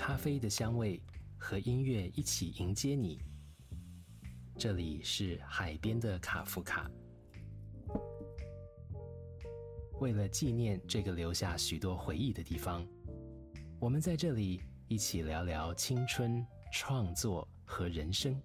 [0.00, 0.98] 咖啡的香味
[1.36, 3.20] 和音乐一起迎接你。
[4.56, 6.90] 这里是海边的卡夫卡。
[10.00, 12.82] 为了纪念这个留下许多回忆的地方，
[13.78, 18.40] 我们在这里一起聊聊青春、创作和人生。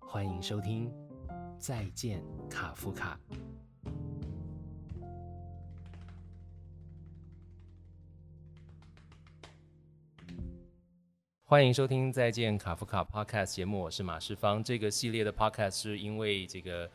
[0.00, 0.88] 欢迎收听
[1.58, 3.20] 《再见卡夫卡》。
[11.54, 14.60] 欢迎收听《再见卡夫卡》Podcast 节目，我是马世芳。
[14.64, 16.90] 这个系列的 Podcast 是因为这个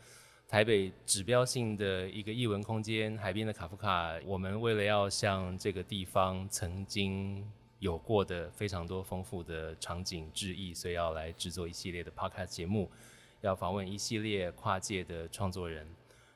[0.49, 7.49] 台北指标性的一个艺文空间——海边的卡夫卡，我们为了要向这个地方曾经
[7.79, 12.91] 有过的非常多丰富的场景致意，所以要来制作一系列的 Podcast 节目，
[13.39, 15.87] 要访问一系列跨界的创作人。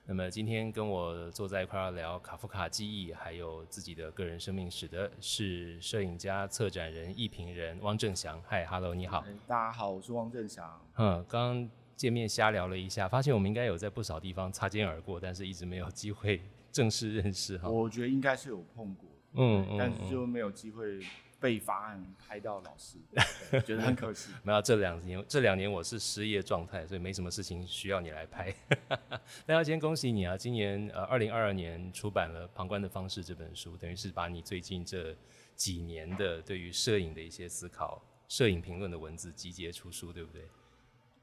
[0.05, 8.41] 那么今天跟我坐在一块儿聊卡夫卡记忆，还有自己的个人生命史的是摄影家、策展人、艺评人汪正祥。
[8.46, 9.24] 嗨，Hello，你好。
[9.48, 10.85] 大家好，我是汪正祥。
[10.98, 17.70] 嗯，刚刚见面瞎聊了一下，发现我们应该有在不少地方擦肩而过，但是一直没有机会 正式认识哈。
[17.70, 20.99] 我觉得应该是有碰过，嗯，但是就没有机会。
[21.44, 22.98] 被法案拍到老师，
[23.68, 24.32] 觉得很可惜。
[24.44, 28.55] 没有这两年，这两年我是失业状态，所以没什么事情需要你来拍。
[29.46, 30.38] 那要先恭喜你啊！
[30.38, 35.14] 今年呃，二零二二年出版了《旁观的方式》这本书，等于是把你最近这
[35.54, 40.48] 几年的对于摄影的一些思考、摄影评论的文字集结出书，对不对？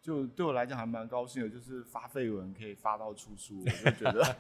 [0.02, 4.36] 就对我来讲还蛮高兴的，就是发废文可以发到出书，我就觉得。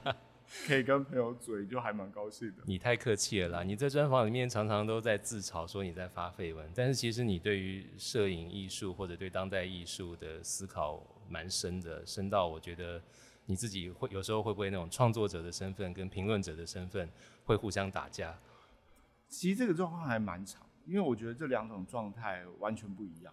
[0.66, 2.62] 可以跟朋友嘴，就还蛮高兴的。
[2.66, 3.62] 你太客气了啦！
[3.62, 13.00] 你在专访里面常常都在自嘲说你在发绯闻，但是其实你对于摄影艺术或者对当代艺术的思考蛮深的，深到我觉得
[13.46, 17.08] 你自己会有时候会不会那种创作者的身份跟评论者的身份
[17.44, 18.36] 会互相打架？
[19.28, 23.32] 其实这个状况还蛮长，因为我觉得这两种状态完全不一样。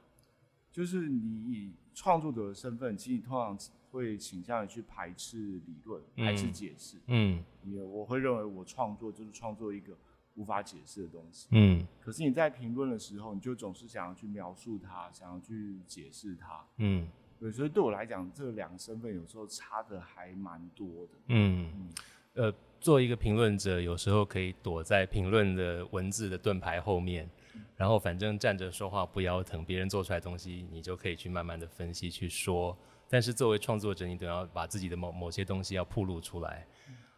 [0.72, 3.58] 就是你以创作者的身份，其实你通常。
[3.90, 6.98] 会倾向于去排斥理论，排斥解释。
[7.08, 9.98] 嗯，也我会认为我创作就是创作一个
[10.36, 11.48] 无法解释的东西。
[11.52, 16.64] 嗯，可是你在评论的时候，你就总是想要去描述它，想要去解释它。
[16.78, 17.08] 嗯，
[17.40, 21.14] 对，所以对我来讲，这两个身份有时候差的还蛮多的。
[21.30, 21.90] 嗯，
[22.34, 27.28] 呃，做一个评论者，有时候可以躲在评论的文字的盾牌后面，
[27.76, 32.78] 然后反正站着说话不腰疼，别人做出来东西，你就可以去慢慢的分析去说。
[33.10, 36.68] 但是作为创作者，你总要把自己的某某些东西要铺露出来，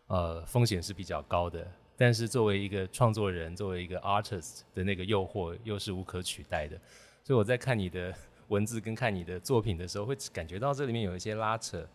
[0.07, 1.66] 呃，风险是比较高的。
[1.97, 6.79] 但是作为一个创作人，作为一个 artist 的那个诱惑又是无可取代的。
[7.23, 8.13] 所以我在看你的
[8.47, 11.85] 文字跟看你的作品的时候，会感觉到这里面有一些拉扯。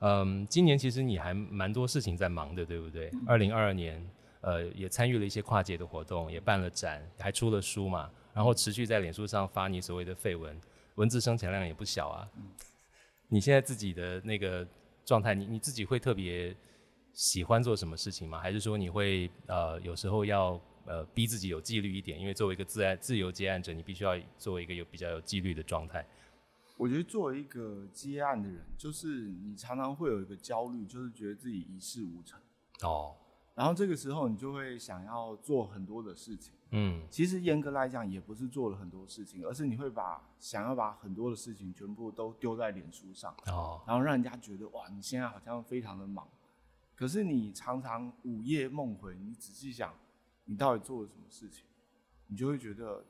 [0.00, 3.10] 嗯，今年其实你还蛮多事情在忙的，对不对？
[3.26, 4.06] 二零二二年，
[4.40, 8.10] 呃，也参与了一些跨界的活动，也办了展，还出了书嘛。
[8.32, 10.60] 然后持续在脸书上发你所谓的绯闻，
[10.96, 12.28] 文字生产量也不小啊。
[13.28, 14.66] 你现在自己的那个
[15.06, 16.54] 状态，你你自己会特别
[17.14, 18.38] 喜欢做什么事情吗？
[18.38, 22.20] 还是说你会呃有时候要呃逼自己有纪律一点？
[22.20, 26.06] 因为作为一个自爱自由接案者，你必须要作为一个有比较有纪律的状态。
[26.76, 32.38] 我觉得作为一个接案的人，就是你常常会有一个焦虑，就是觉得自己一事无成。
[32.82, 33.16] 哦。
[33.56, 36.52] 然后这个时候，你就会想要做很多的事情。
[36.72, 46.28] 嗯，其实严格来讲，也不是做了很多事情，而是你会把想要把很多的事情全部都丢在脸书上，哦，然后让人家觉得哇，你现在好像非常的忙。
[46.94, 49.94] 可是你常常午夜梦回，你仔细想，
[50.44, 51.64] 你到底做了什么事情，
[52.26, 53.06] 你就会觉得，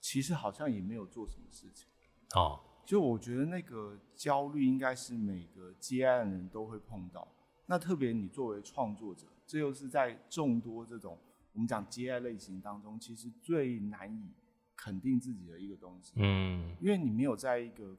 [0.00, 1.86] 其实好像也没有做什么事情。
[2.34, 7.28] 哦，就我觉得那个焦虑应该是每个接案人都会碰到。
[7.66, 9.24] 那特别你作为创作者。
[9.48, 11.18] 这又是在众多这种
[11.54, 14.30] 我们讲接爱类型当中，其实最难以
[14.76, 16.12] 肯定自己的一个东西。
[16.16, 17.96] 嗯，因为你没有在一个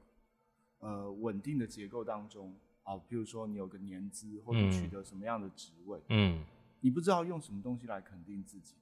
[0.77, 6.45] 呃稳定的结构当中啊，比如说你有个年资或者取得什么样的职位，嗯，
[6.81, 8.75] 你不知道用什么东西来肯定自己，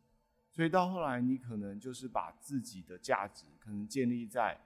[0.51, 4.59] 所以到后来你可能就是把自己的价值可能建立在。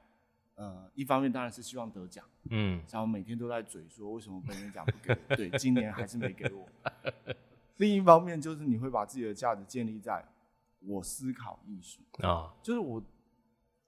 [0.55, 6.67] 呃，一方面当然是希望得奖，嗯，然后每天都在嘴说为什么本年奖不给我，对，今年还是没给我。
[7.81, 10.23] 另一方面就是你会把自己的价值建立在
[10.81, 13.03] 我思考艺术啊，就是我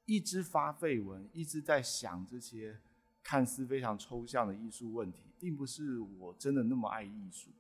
[0.06, 2.80] 一直发废文，一直在想这些
[3.22, 7.52] 看似非常抽象的艺术问题，并不是我真的那么爱艺术，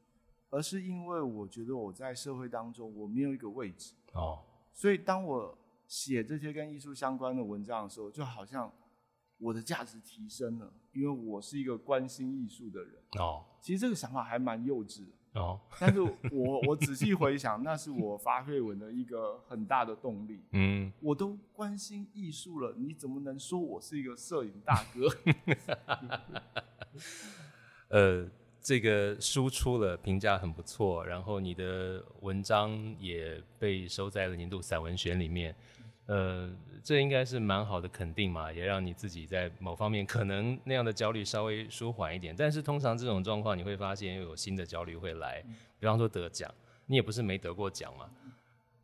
[0.49, 4.41] 而是因为我觉得我在社会当中我没有一个位置哦，
[4.73, 5.55] 所以当我
[5.87, 8.71] 写这些跟艺术相关的文章的时候，就好像。
[9.39, 12.93] 我的价值提升了，因为我是一个关心艺术的人。
[13.19, 20.43] 哦，其实这个想法还蛮幼稚的，哦， 但是我我仔细回想，那是我发绯闻的一个很大的动力。
[20.51, 25.09] 嗯，我都关心艺术了，你怎么能说我是一个摄影大哥？
[27.89, 28.27] 呃，
[28.61, 35.55] 这个输出了，评价很不错，然后你的文章也被收在了年度散文选里面。
[36.05, 36.49] 呃，
[36.83, 42.35] 这应该是蛮好的肯定嘛，也让你自己在某方面可能那样的焦虑稍微舒缓一点。
[42.35, 45.41] 但是通常这种状况，你会发现又有新的焦虑会来。
[45.79, 46.53] 比方说得奖，
[46.87, 48.09] 你也不是没得过奖嘛，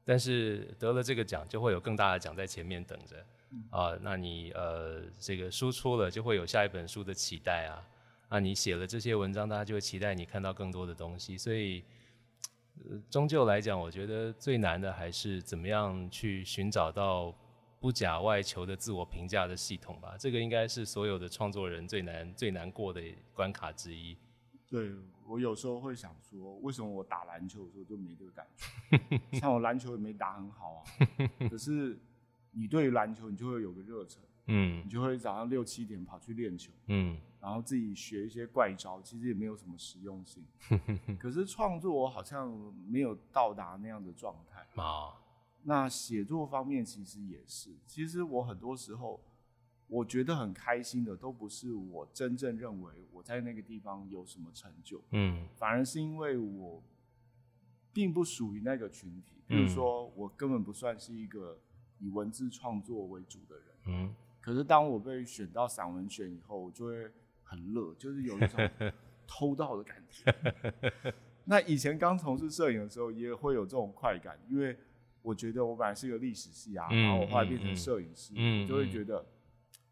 [0.06, 3.25] 但是得了这个奖，就会有更大的奖在前面等着
[3.69, 3.98] 啊。
[4.01, 7.83] 那你呃这个输出了，就会有下一本书的期待啊。
[8.30, 11.83] 啊，你写了这些文章，大家就会期待你看到更多的东西，所以。
[13.09, 17.33] 终究来讲，我觉得最难的还是怎么样去寻找到
[17.79, 20.15] 不假外求的自我评价的系统吧。
[20.19, 23.01] 这个应该是所有的创作人最难最难过的
[23.33, 24.17] 关卡之一。
[24.67, 24.91] 对
[25.25, 29.21] 我有时候会想说，为什么我打篮球的时候就没这个感觉？
[29.39, 30.83] 像我篮球也没打很好啊，
[31.49, 31.99] 可是
[32.51, 34.21] 你对于篮球，你就会有个热忱。
[34.50, 40.44] 嗯，你就会早上六七点跑去练球，嗯，然后自己学一些怪招，其实也没有什么实用性。
[41.19, 42.51] 可是创作我好像
[42.88, 45.13] 没有到达那样的状态啊。
[45.63, 49.22] 那写作方面其实也是，其实我很多时候
[49.88, 56.81] 我觉得很开心的，都不是我真正认为我在那个地方有什么成就，嗯，反而是因为我
[57.94, 59.36] 并不属于那个群体。
[59.48, 61.60] 比如说，我根本不算是一个
[61.98, 64.16] 以文字创作为主的人，嗯。
[64.50, 67.07] 可是当我被选到散文选以后，我就会
[67.44, 68.68] 很乐，就是有一种
[69.28, 71.13] 偷到的感觉。
[71.46, 74.75] 那以前刚从事摄影的时候，也会有这种快感，因为
[75.22, 78.34] 我觉得我本来是一个历史系啊，然后我后来变成摄影师，
[78.66, 79.24] 就会觉得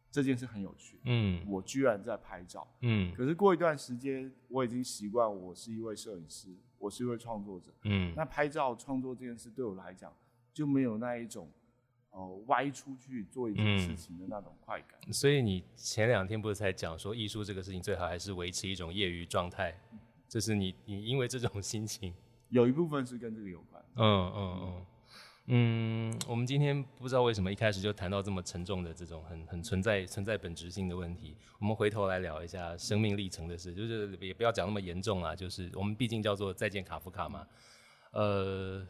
[0.10, 1.00] 这件事很有趣。
[1.04, 2.68] 嗯，我居然在拍照。
[2.82, 6.50] 嗯，可是过一段时间，我已经习惯我是一位摄影师，
[6.80, 7.72] 我是一位创作者。
[7.84, 10.12] 嗯，那拍照创作这件事对我来讲
[10.52, 11.48] 就没有那一种。
[12.12, 15.14] 哦，歪出去做一件事情的那种快感。
[15.14, 19.72] 所以你前两天不是才讲说，艺术这个事情最好还是维持一种业余状态，
[20.28, 22.12] 就是你你因为这种心情，
[22.50, 23.84] 有一部分是跟这个有关。
[23.96, 24.86] 嗯嗯嗯
[25.50, 31.38] 嗯，我们今天不知道为什么一开始就谈到这么沉重的这种很很存在存在本质性的问题。
[31.60, 37.48] 我们回头来聊一下生命历程的事，就是也不要讲那么严重啊，就是我们毕竟叫做再见卡夫卡嘛，
[38.12, 38.84] 呃。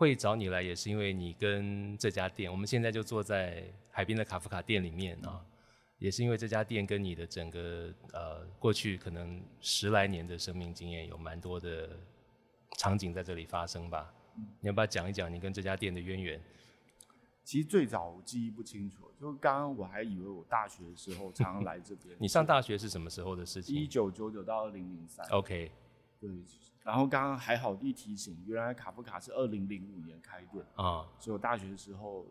[0.00, 5.44] 会找你来也是因为你跟这家店，我们现在就坐在海边的卡夫卡店里面啊，
[5.98, 11.90] 也是因为这家店跟你的整个呃过去可能十来年的生命经验有蛮多的
[12.78, 14.10] 场景在这里发生吧。
[14.62, 16.40] 你要不要讲一讲你跟这家店的渊源？
[17.44, 22.16] 其实最早记忆不清楚，就刚刚我还以为我大学的时候常常来这边。
[22.18, 23.76] 你上大学是什么时候的事情？
[23.76, 25.26] 一九九九到二零零三。
[25.28, 25.70] OK。
[26.18, 26.30] 对。
[26.90, 32.26] 然后刚刚还好一提醒，原来卡夫卡是二零零五年开店啊，所以我大学的时候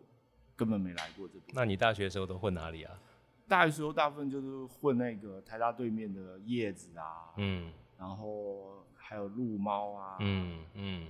[0.54, 1.54] 根本没来过这边。
[1.54, 3.00] 那你大学的时候都混哪里啊？
[3.48, 11.06] 大学时候大部分就是混那个台大对面的叶子啊，嗯，然后还有鹿猫啊，嗯嗯，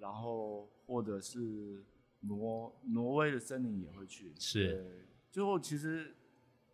[0.00, 1.84] 然后或者是
[2.20, 4.32] 挪挪威的森林也会去。
[4.38, 5.06] 是。
[5.30, 6.16] 最后其实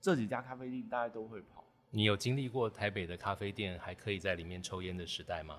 [0.00, 1.64] 这几家咖啡店大家都会跑。
[1.90, 5.56] 你有经历过台北的咖啡店还可以在里面抽烟的时代吗？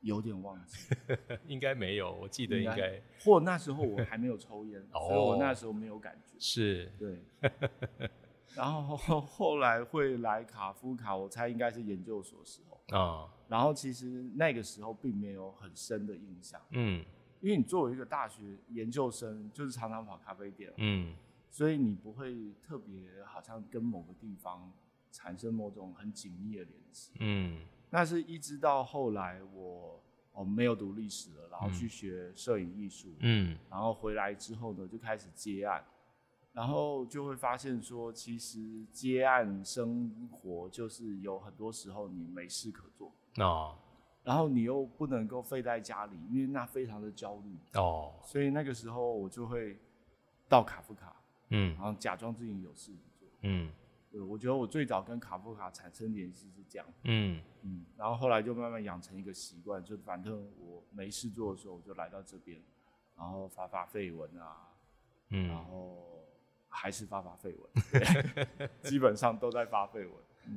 [0.00, 0.78] 有点忘记，
[1.46, 6.34] 应该没有，我记得应该，或那时候我还没有抽烟， 所以我那时候没有感觉。
[6.38, 7.22] 是，对。
[8.56, 13.28] 然后后来会来卡夫卡，我猜应该是研究所时候啊。
[13.46, 17.04] 然后其实那个时候并没有很深的印象，嗯，
[17.40, 21.14] 因为你作为一个大学研究生，就是常常跑咖啡店，嗯，
[21.50, 24.72] 所以你不会特别好像跟某个地方
[25.12, 27.60] 产生某种很紧密的联系，嗯。
[27.90, 30.02] 那是一直到后来我
[30.32, 35.84] 我没有读历史了，然后去学摄影艺术，嗯，然后回来之后呢，就开始接案，
[36.52, 43.12] 然后就会发现说，其实接案生活就是有很多时候你没事可做。
[43.38, 43.76] 哦，
[44.22, 47.56] 然后你又不能够废在家里，因为那非常的焦虑。
[47.74, 49.78] 哦，所以那个时候我就会
[50.48, 51.16] 到卡夫卡，
[51.50, 53.70] 嗯，然后假装自己有事情做，嗯。
[54.10, 62.60] 对，我觉得我最早跟卡夫卡产生联系是这样，嗯嗯，然后后来就慢慢养成一个习惯，就反正我没事做的时候，我就来到这边，
[63.16, 64.56] 然后发发绯闻啊，
[65.28, 66.24] 嗯，然后
[66.68, 70.12] 还是发发绯闻， 基本上都在发绯闻。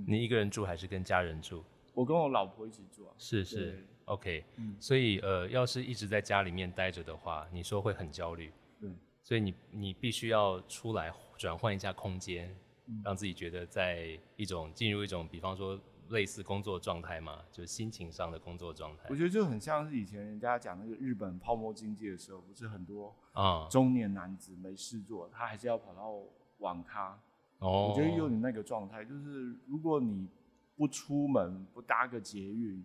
[0.08, 1.62] 你一个人住还是跟家人住？
[1.94, 3.14] 我跟我老婆一起住啊。
[3.18, 4.46] 是是，OK，
[4.80, 8.90] 所以呃，要是一直在家里面待着的话，你说会很焦虑，对，
[9.22, 12.56] 所以你你必须要出来转换一下空间。
[13.04, 17.42] 让自己觉得在一种进入一种，比方说类似工作状态嘛？
[17.52, 19.06] 就是心情上的工作状态？
[19.10, 26.14] 我觉得就很像是以前人家讲那个日本泡沫经济的时候，不是很多啊中年男子没事做，他还是要跑到
[26.58, 27.18] 网咖。
[27.60, 30.28] 哦，我觉得有你那个状态，就是如果你
[30.76, 32.84] 不出门，不搭个捷运，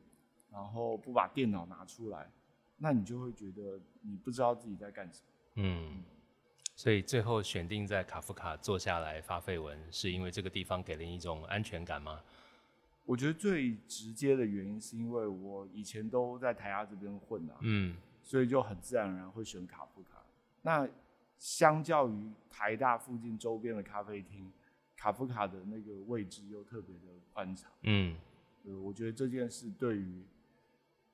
[0.53, 2.31] 然后不把电脑拿出来，
[2.77, 5.29] 那你就会觉得你不知道自己在干什么。
[5.57, 6.05] 嗯。
[6.77, 12.21] 所以最后选定在卡夫卡坐下来发废文，是因为这个地方给了你一种安全感吗？
[13.07, 20.23] 我觉得最直接的原因是因为我以前都在台亚这边混啊，嗯，所以就很自然而然会选卡夫卡。
[20.61, 20.87] 那
[21.39, 24.53] 相较于台大附近周边的咖啡厅，
[24.97, 27.03] 卡夫卡的那个位置又特别的
[27.33, 28.15] 宽敞，嗯，
[28.65, 30.23] 呃，我觉得这件事对于。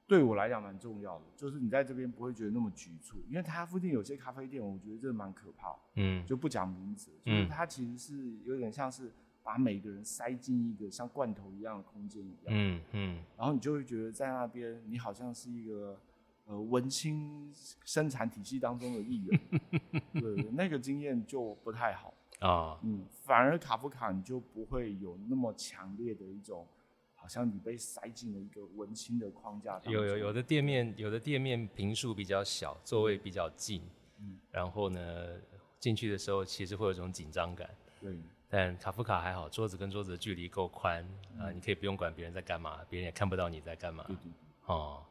[0.07, 5.75] 对我来讲蛮重要的，就是你在这边不会觉得那么局促，因为它附近有些咖啡店，我觉得这蛮可怕。
[5.95, 9.11] 嗯，就不讲名字，就是它其实是有点像是
[9.43, 12.47] 把每个人塞进一个像罐头一样的空间一样。
[12.49, 13.25] 嗯嗯。
[13.39, 15.99] 然后你就会觉得在那边，你好像是一个
[16.45, 17.51] 呃文青
[17.85, 19.41] 生产体系当中的一员。
[20.21, 22.79] 对，那个经验就不太好啊。
[22.83, 26.67] 嗯，反而卡夫卡你就不会有那么强烈的一种。
[27.23, 29.81] 好像你被塞进了一个文青的框架。
[29.85, 33.81] 有有有的店面，有的店面平数比较小，座位比较近，
[34.19, 35.01] 嗯，然后呢，
[35.79, 37.71] 进去的时候其实会有一种紧张感。
[38.01, 38.19] 对。
[38.51, 41.03] 但卡夫卡还好，桌子跟桌子的距离够宽
[41.39, 44.05] 啊，你可以不用管别人在干嘛，别人也看不到你在干嘛。
[44.09, 44.33] 对对。
[44.67, 45.03] 哦，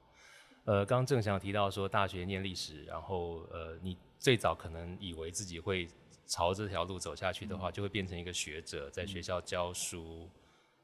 [0.65, 5.87] 呃，刚刚郑翔提到说大学念历史，然后呃，你最早可能以为自己会
[6.27, 10.29] 朝这条路走下去的话，就会变成一个学者，在学校教书，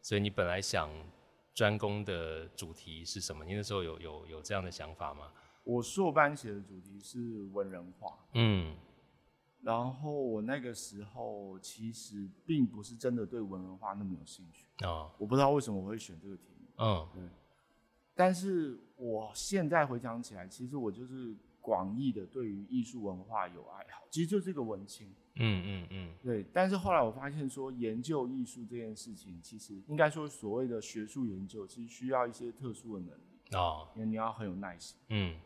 [0.01, 0.89] 所以你本来想。
[1.57, 3.43] 专攻的主题是什么？
[3.43, 5.31] 你那时候有有有这样的想法吗？
[5.63, 8.77] 我硕班写的主题是文人画，嗯，
[9.63, 14.67] 然后我那个时候其实并不是真的对文人画那么有兴趣。
[14.85, 17.23] 啊，我不知道为什么我会选这个题目，嗯，对，
[18.13, 25.11] 但是我现在回想起来，其实我就是广义的对于艺术文化有爱好，其实就是个文青。
[25.39, 26.45] 嗯嗯嗯，对。
[26.53, 35.39] 但是后来我发现说，研究艺术这件事情，其实应该说所谓的学术研究，其实需要一些特殊的能力啊，因为你要很有耐心，嗯，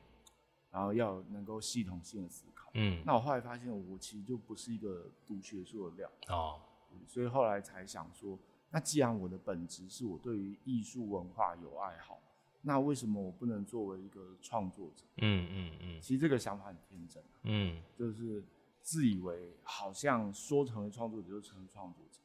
[0.72, 3.02] 然后要能够系统性的思考，嗯。
[3.06, 6.60] 那我后来发现，我其实就不是一个读学术的料啊，
[7.08, 8.38] 所以后来才想说，
[8.70, 12.20] 那既然我的本质是我对于艺术文化有爱好，
[12.62, 15.04] 那为什么我不能作为一个创作者？
[15.18, 16.02] 嗯嗯嗯。
[16.02, 18.44] 其实这个想法很天真，嗯，就是。
[18.82, 22.20] 自以为好像说成为创作者就成为创作者，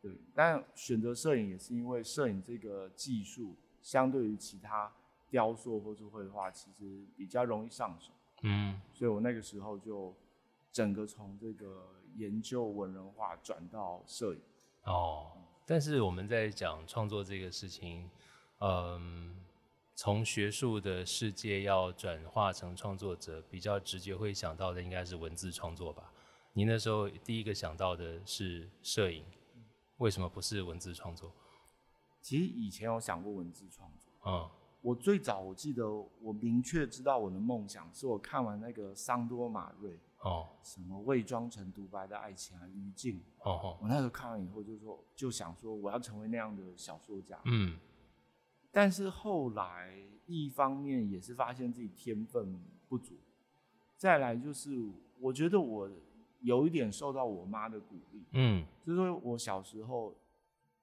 [0.00, 0.16] 对。
[0.34, 4.92] 但选择摄影也是因为摄影这个技术相对于其他
[5.30, 8.12] 雕塑或是绘画，其实比较容易上手。
[8.42, 8.80] 嗯。
[8.92, 10.14] 所以我那个时候就
[10.72, 14.40] 整个从这个研究文人画转到摄影。
[14.84, 15.32] 哦。
[15.66, 18.08] 但是我们在讲创作这个事情，
[18.60, 19.34] 嗯。
[19.98, 26.12] 从学术的世界要转化成创作者，比较直接会想到的应该是文字创作吧？
[26.52, 29.24] 您那时候第一个想到的是摄影，
[29.96, 31.32] 为什么不是文字创作？
[32.20, 34.12] 其实以前有想过文字创作。
[34.24, 34.48] 嗯，
[34.82, 35.90] 我最早我记得
[36.20, 47.36] 我明确知道我的梦想，是我看完那个桑多马瑞哦，什么伪装成独白的爱情啊，于静哦哦，我那时候看完以后就说，就想说我要成为那样的小说家。
[47.46, 47.76] 嗯。
[48.70, 53.16] 但是后来，一方面也是发现自己天分不足，
[53.96, 54.86] 再来就是
[55.18, 55.90] 我觉得我
[56.40, 60.14] 有一点受到我妈的鼓励，嗯，就是说我小时候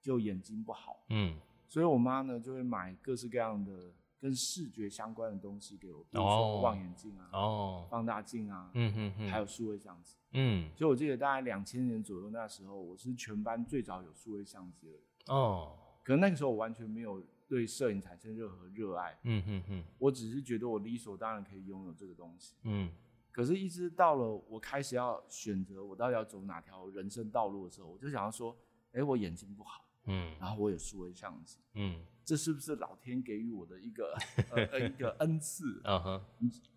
[0.02, 1.38] 就眼睛不好，嗯，
[1.68, 17.22] 所以我妈呢就会买各式各样的跟视觉相关的东西给我，比如说望远镜啊，哦，放大镜啊，嗯嗯嗯，还有数位相机，嗯，所以我记得大概两千年左右那时候，我是全班最早有数位相机的人，哦，可能那个时候我完全没有。
[17.48, 22.90] 对摄影产生任何热爱，嗯嗯嗯，我只是觉得我理所当然可以拥有这个东西，嗯，
[23.30, 28.56] 可是，一直到了我开始要选择我到底要走哪条人生道路的时候，我就想要说，
[28.92, 34.18] 哎，我眼睛不好，嗯，然后我有数位相机，嗯，这是不是老天给予我的一个
[34.50, 35.80] 呃 一个恩赐？
[35.84, 36.22] 嗯哼，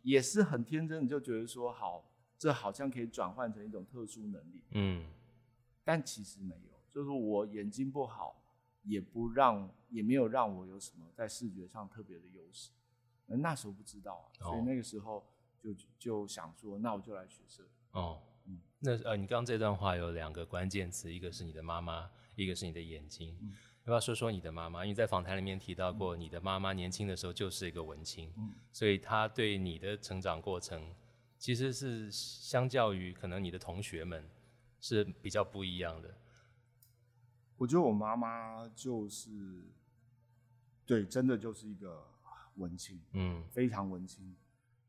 [0.04, 5.08] 也是很天真的就觉得说，好，这好像可以转换成一种特殊能力，嗯，
[5.84, 8.36] 但其实没有，就是我眼睛不好。
[8.84, 12.72] 也不让，也没有让我有什么在视觉上特别的优势。
[13.28, 15.24] 那时候不知道啊，所以那个时候
[15.62, 17.70] 就就想说，那我就来学摄影。
[17.92, 23.38] 哦，嗯，那呃，你刚刚这段话有两个关键词，一个是你的妈妈，一个是你的眼睛。
[23.84, 24.84] 要不要说说你的妈妈？
[24.84, 28.32] 因为在访谈里面提到过，你的妈妈年轻的时候就是一个文青，
[28.72, 30.94] 所以她对你的成长过程，
[31.38, 34.28] 其实是相较于可能你的同学们
[34.80, 36.14] 是比较不一样的。
[37.60, 39.30] 我觉得我妈妈就是
[40.86, 42.04] 对，真的就是一个
[42.56, 44.36] 文青，嗯，非常文青。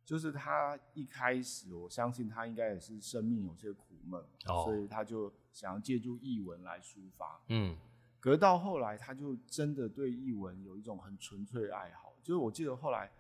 [0.04, 7.40] 就是她一开始，我相信她应该也是生命有些苦闷，所以她就想要借助译文来抒发。
[7.48, 7.76] 嗯，
[8.20, 12.14] 可是到后来，她就真的对译文有一种很纯粹的爱好。
[12.22, 13.10] 就是我记得后来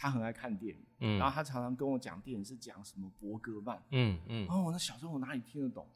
[0.00, 5.86] 他很爱看电影，嗯，然后他常常跟我讲电影是讲什么伯格曼，嗯嗯，然后我那小时候我哪里听得懂？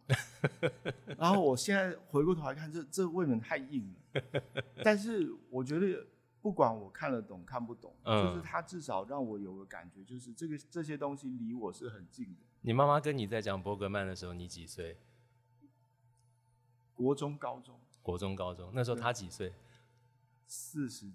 [1.16, 4.22] 然后我现在回过头来看，这这未免太硬了。
[4.84, 6.06] 但是我觉得。
[6.44, 12.40] 不管我看得懂看不懂，就是他至少让我有个感觉，就是这个这些东西离我是很近的。
[12.60, 14.98] 你妈妈跟你在讲伯格曼的时候，你几岁？
[16.92, 17.80] 国中、高中。
[18.02, 19.54] 国中、高中，那时候他几岁？
[20.46, 21.10] 四十。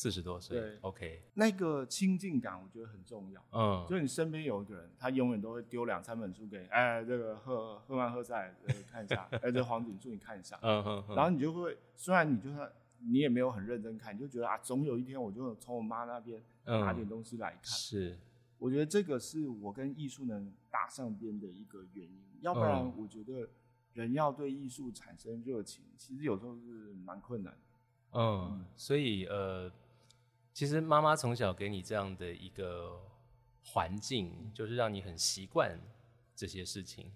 [0.00, 0.58] 四十多岁。
[0.58, 1.22] 对，OK。
[1.34, 3.44] 那个亲近感我觉得很重要。
[3.52, 3.84] 嗯。
[3.88, 8.54] 就你身边有一个人，他永远都会丢两三本书给你，哎，这个赫赫曼赫塞
[8.90, 10.58] 看一下， 哎，这黄景树你看一下。
[10.62, 11.04] 嗯嗯。
[11.14, 12.70] 然后你就会，虽然你就算。
[13.02, 17.64] 你也没有很认真看，你就觉得啊，总有一天我就从我妈那边拿点东西来看。
[17.64, 18.18] 是，
[18.58, 22.22] 我觉得这个是我跟艺术能搭上边的一个原因。
[22.42, 23.48] 要不然，我觉得
[23.94, 27.58] 人要对艺术产生热情，其实有时候是蛮困难。
[28.12, 29.72] 嗯，所以呃，
[30.52, 33.00] 其实妈妈从小给你这样的一个
[33.64, 35.78] 环境，就是让你很习惯
[36.34, 37.12] 这些事情。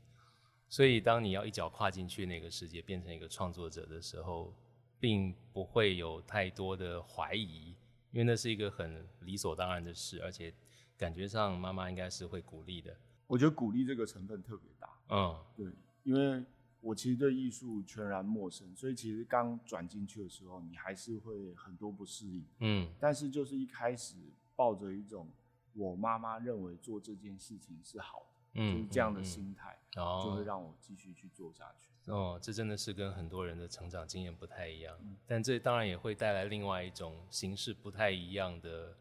[0.68, 4.54] 所以当你要一脚跨进去那个世界，变成一个创作者的时候。
[5.00, 7.76] 并不会有太多的怀疑，
[8.10, 10.50] 因为那是一个很理所当然的事，而且
[10.96, 12.96] 感觉上妈妈应该是会鼓励的。
[13.26, 14.88] 我觉得鼓励这个成分特别大。
[15.10, 15.66] 嗯，对，
[16.04, 16.42] 因为
[16.84, 22.44] 我其实对艺术全然陌生，所以其实刚转进去的时候，你还是会很多不适应。
[22.58, 24.16] 嗯，但是就是一开始
[24.54, 25.28] 抱着一种
[25.72, 28.34] 我妈妈认为做这件事情是好的。
[28.54, 31.88] 就是这样的心态，就会让我继续去做下去。
[32.08, 38.96] 哦，这真的是跟很多人的成长经验不太一样，但这当然也会带来另外一种形式不太一样的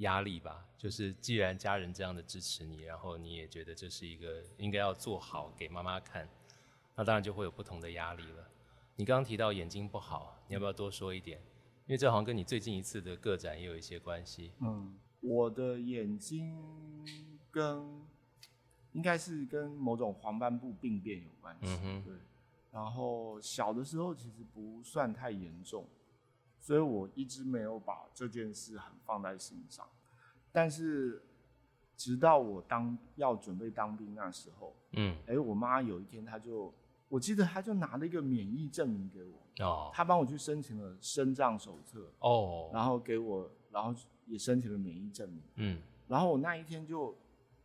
[0.00, 0.68] 压力吧。
[0.76, 6.28] 就是既然家人这样的支持你，然后你也觉得这是一个应该要做好给妈妈看，
[6.94, 8.48] 那当然就会有不同的压力了。
[8.96, 11.38] 你刚刚提到眼睛不好，你要不要多说一点？
[11.86, 14.52] 因为这好像跟你最近一次的个展也有一些关系。
[14.60, 16.56] 嗯，我的眼睛
[17.50, 18.02] 跟。
[18.94, 22.14] 应该是跟某种黄斑部病变有关系，嗯对。
[22.70, 25.84] 然后小的时候其实不算太严重，
[26.60, 29.84] 所以我一直没有把这件事很放在心上。
[30.52, 31.20] 但是
[31.96, 36.72] 直到我当要准备当兵那时候，嗯，哎，我妈有一天她就，
[37.14, 43.94] 我记得他就拿了一个免疫证明给我，哦，他帮我去申请了身障手册，哦，然后给我，然后
[44.26, 47.16] 也申请了免疫证明，嗯，然后我那一天就。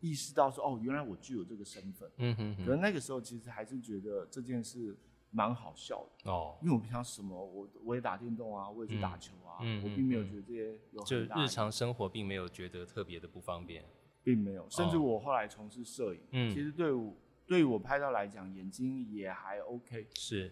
[0.01, 2.09] 意识到说哦，原来我具有这个身份。
[2.19, 2.55] 嗯哼。
[2.63, 4.95] 可能那个时候其实还是觉得这件事
[5.29, 13.83] 蛮好笑的哦，因为我平常什么我我也打电动啊，我也去打球啊，我并没有觉得这些有就日常生活并没有觉得特别的不方便，
[14.23, 14.65] 并没有。
[14.69, 17.13] 甚至我后来从事摄影，嗯，其实对我
[17.49, 20.07] 对于我拍照来讲，眼睛也还 OK。
[20.13, 20.51] 是。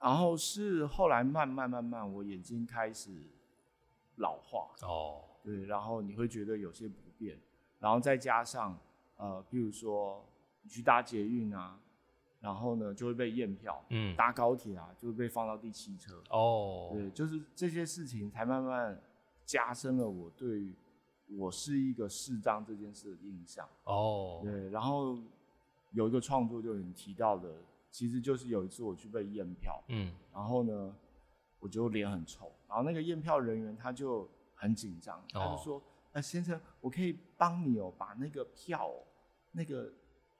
[0.00, 3.12] 然后是后来慢慢慢慢，我眼睛开始
[4.16, 7.38] 老化哦，对，然后你会觉得有些不便。
[7.78, 8.76] 然后再加上，
[9.16, 10.28] 呃，比如说
[10.62, 11.78] 你去搭捷运啊，
[12.40, 19.00] 然后呢就会被验票，嗯，搭高铁啊就会被放到第七车，哦，对，就是这些事情才慢慢
[19.46, 20.74] 加深了我对
[21.28, 25.16] 我是一个视障这件事的印象，哦，对，然后
[25.94, 27.50] 有一个创作就你提到的，
[27.90, 30.94] 其实就是有一次我去被验票，嗯，然后呢
[31.58, 35.82] 我就脸很臭，然后那个验票人员他就很紧张，他就说。
[36.16, 38.88] 那先生，我可以帮你哦，把那个票，
[39.50, 39.92] 那个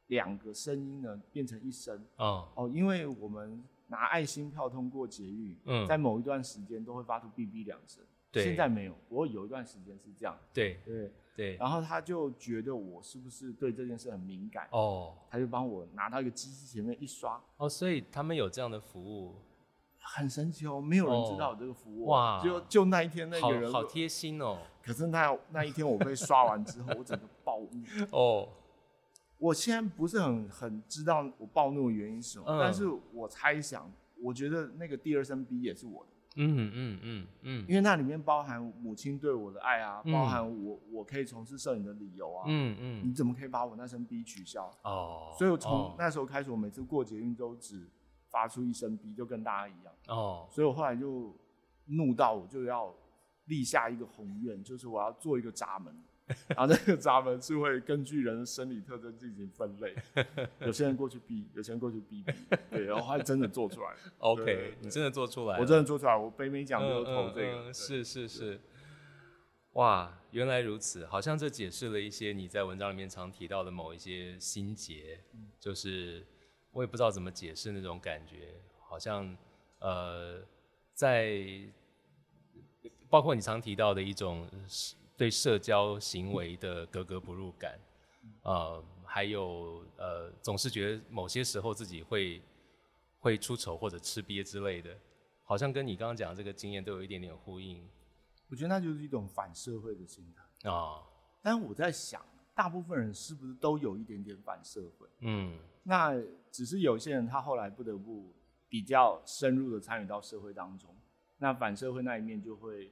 [0.07, 2.01] 两个声音呢变成一声。
[2.15, 8.05] 哦哦，因为我们拿爱心票通过捷运，嗯，在某一段时间都会发出哔哔两声。
[8.31, 10.39] 对，现在没有，不过有一段时间是这样。
[10.53, 11.57] 对对对。
[11.57, 14.69] 然后他就觉得我是不是对这件事很敏感？
[14.71, 17.41] 哦，他就帮我拿到一个机器前面一刷。
[17.57, 19.37] 哦，所以他们有这样的服务。
[20.07, 22.39] 很神奇哦，没有人知道有这个服务哇！
[22.45, 24.59] 就就那一天那个人好贴心哦。
[24.83, 28.49] 可是那那一天我被刷完之后，我整个暴怒哦。
[29.41, 33.91] 我现在不是很很知道我暴怒的原因是什么，但是我猜想，
[34.23, 36.11] 我觉得那个第二声 B 也是我的。
[36.37, 42.45] 嗯嗯嗯嗯，因为那里面包含母亲对我的爱啊，包含我我可以从事摄影的理由啊。
[42.47, 44.71] 嗯嗯，你怎么可以把我那声 B 取消？
[44.83, 47.91] 哦，所以我从那时候开始，我每次过节运都只。
[48.31, 51.33] 发出一声逼，就跟大家一样哦，所以我后来就
[51.87, 52.93] 怒到，我就要
[53.45, 55.97] 立下一个宏愿，就是我要做一个闸门
[56.49, 59.95] 然后这个闸门是会根据人的生理特征进行分类，
[60.65, 62.33] 有些人过去 B，有些人过去 B B，
[62.71, 63.95] 对，然后还真的做出来。
[64.19, 65.59] OK，你真的做出来？
[65.61, 67.71] 我真的做出来，我北美奖就投这个。
[67.73, 68.59] 是是是，
[69.73, 75.21] 哇，原来如此，好像这解释了一些你在文章里面常提到的某一些心结，
[75.61, 76.27] 就是
[76.73, 79.37] 我也不知道怎么解释那种感觉，好像
[79.81, 80.43] 呃，
[80.95, 81.45] 在
[83.11, 84.49] 包括你常提到的一种。
[85.17, 87.79] 对社交行为的格格不入感，
[88.43, 92.43] 呃，还有呃，总是觉得某些时候自己会
[93.21, 94.91] 会出丑或者吃瘪之类的，
[95.45, 97.89] 好像跟你刚刚讲的这个经验都有一点点呼应。
[98.49, 101.01] 我觉得那就是一种反社会的心态啊。
[101.41, 102.21] 但是我在想，
[102.53, 105.07] 大部分人是不是都有一点点反社会？
[105.21, 106.13] 嗯，那
[106.51, 108.35] 只是有些人他后来不得不
[108.69, 110.93] 比较深入的参与到社会当中，
[111.39, 112.91] 那反社会那一面就会。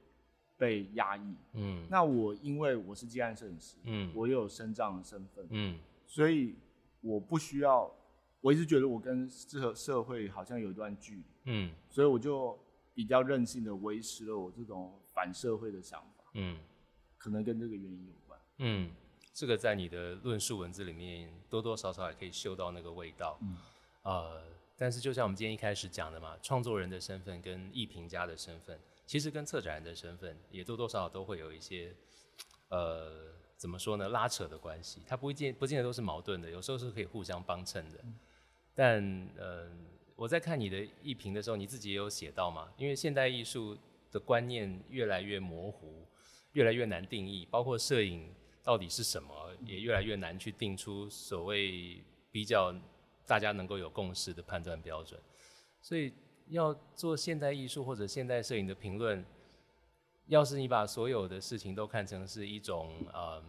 [0.63, 6.55] 被压抑，嗯，那我因为我是接案摄影师，嗯，我又有身障的身份，嗯，所以
[7.01, 7.93] 我不需要，
[8.39, 12.57] 我一直觉得我跟这个社会好像有一段距离，嗯，所以我就
[12.93, 16.57] 比较任性的维持了我这种反社会的想法，嗯，
[17.17, 18.89] 可能跟这个原因有关，嗯，
[19.33, 23.57] 这个在你的论述文字里面多多少少也可以嗅到那个味道，嗯，
[24.03, 24.41] 呃，
[24.77, 28.79] 但是就像我们今天一开始讲的嘛，创作人的身份跟艺评家的身份。
[29.05, 31.93] 其实跟策展人的身份也多多少少都会有一些，
[32.69, 34.09] 呃，怎么说呢？
[34.09, 37.99] 拉扯的关系，它不一定不见得都是矛盾的，有时候是可以互相帮衬的。
[38.73, 39.03] 但
[39.37, 39.69] 呃，
[40.15, 42.71] 我在看你的艺评的时候，你自己也有写到嘛？
[42.77, 43.77] 因为现代艺术
[44.09, 46.07] 的观念越来越模糊，
[46.53, 52.73] 越来越难定义，包括摄影到底是什么，也越来越难去定出所谓比较
[53.27, 55.19] 大家能够有共识的判断标准，
[55.81, 56.13] 所以。
[56.53, 59.25] 要做现代艺术或者现代摄影的评论，
[60.27, 63.43] 要是你把所有的事情都看成是一种，嗯，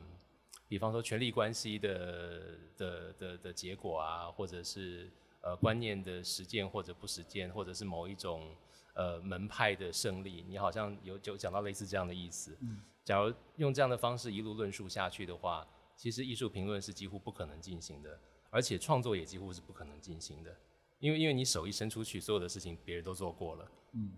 [0.66, 5.10] 比方说权力关系的的的的结果啊，或者是
[5.42, 8.56] 呃观念的实践或者不实践，或者是某一种
[8.94, 12.56] 呃门派的胜利，你好像有就讲到类似这样的意思。
[12.62, 12.80] 嗯。
[13.04, 20.56] 假如用这样的方式一路论述下去的话，其实艺术评论是几乎不可能进行的，而且创作也几乎是不可能进行的。
[21.04, 23.70] 因为因为你手一伸出去，所有的事情别人都做过了。
[23.92, 24.12] 嗯，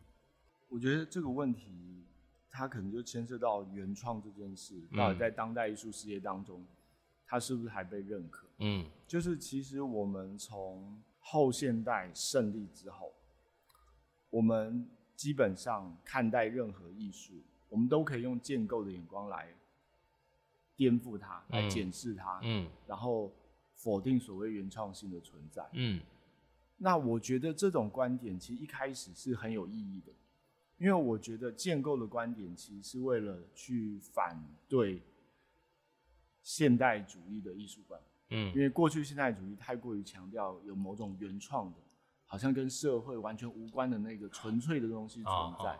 [0.68, 2.04] 我觉得这个问题，
[2.48, 6.64] 它可能就牵涉到原创这件事，到底在当代艺术世界当中，
[7.26, 8.46] 它是不是还被认可？
[8.58, 13.12] 嗯，就是其实我们从后现代胜利之后，
[14.30, 17.34] 我们基本上看待任何艺术，
[17.68, 19.48] 我们都可以用建构的眼光来
[20.76, 23.34] 颠覆它，来检视它，嗯，然后
[23.74, 26.00] 否定所谓原创性的存在，嗯。
[26.78, 30.12] 那我觉得这种观点其实一开始是很有意义的，
[30.78, 35.02] 因为我觉得建构的观点其实是为了去反对
[36.42, 38.00] 现代主义的艺术观。
[38.28, 41.78] 嗯，因为过去现代主义太过于强调有某种原创的，
[42.26, 45.78] 好像跟社会完全无关的那个纯粹的东西存在。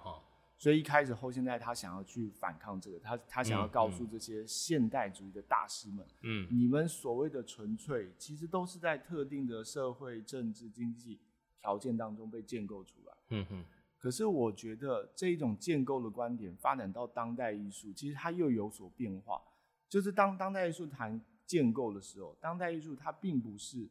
[0.59, 11.19] 所以一开始后现代他想要去反抗这个，他他想要告诉这些现代主义的大师们，嗯，你们所谓的纯粹，其实都是在特定的社会、政治、经济
[11.61, 13.12] 条件当中被建构出来。
[13.31, 13.64] 嗯哼。
[13.99, 19.42] 可是我觉得这一种建构的观点发展到当代艺术，其实它又有所变化。
[19.88, 23.88] 就是当当代艺术谈建构的时候，当代艺术它并不是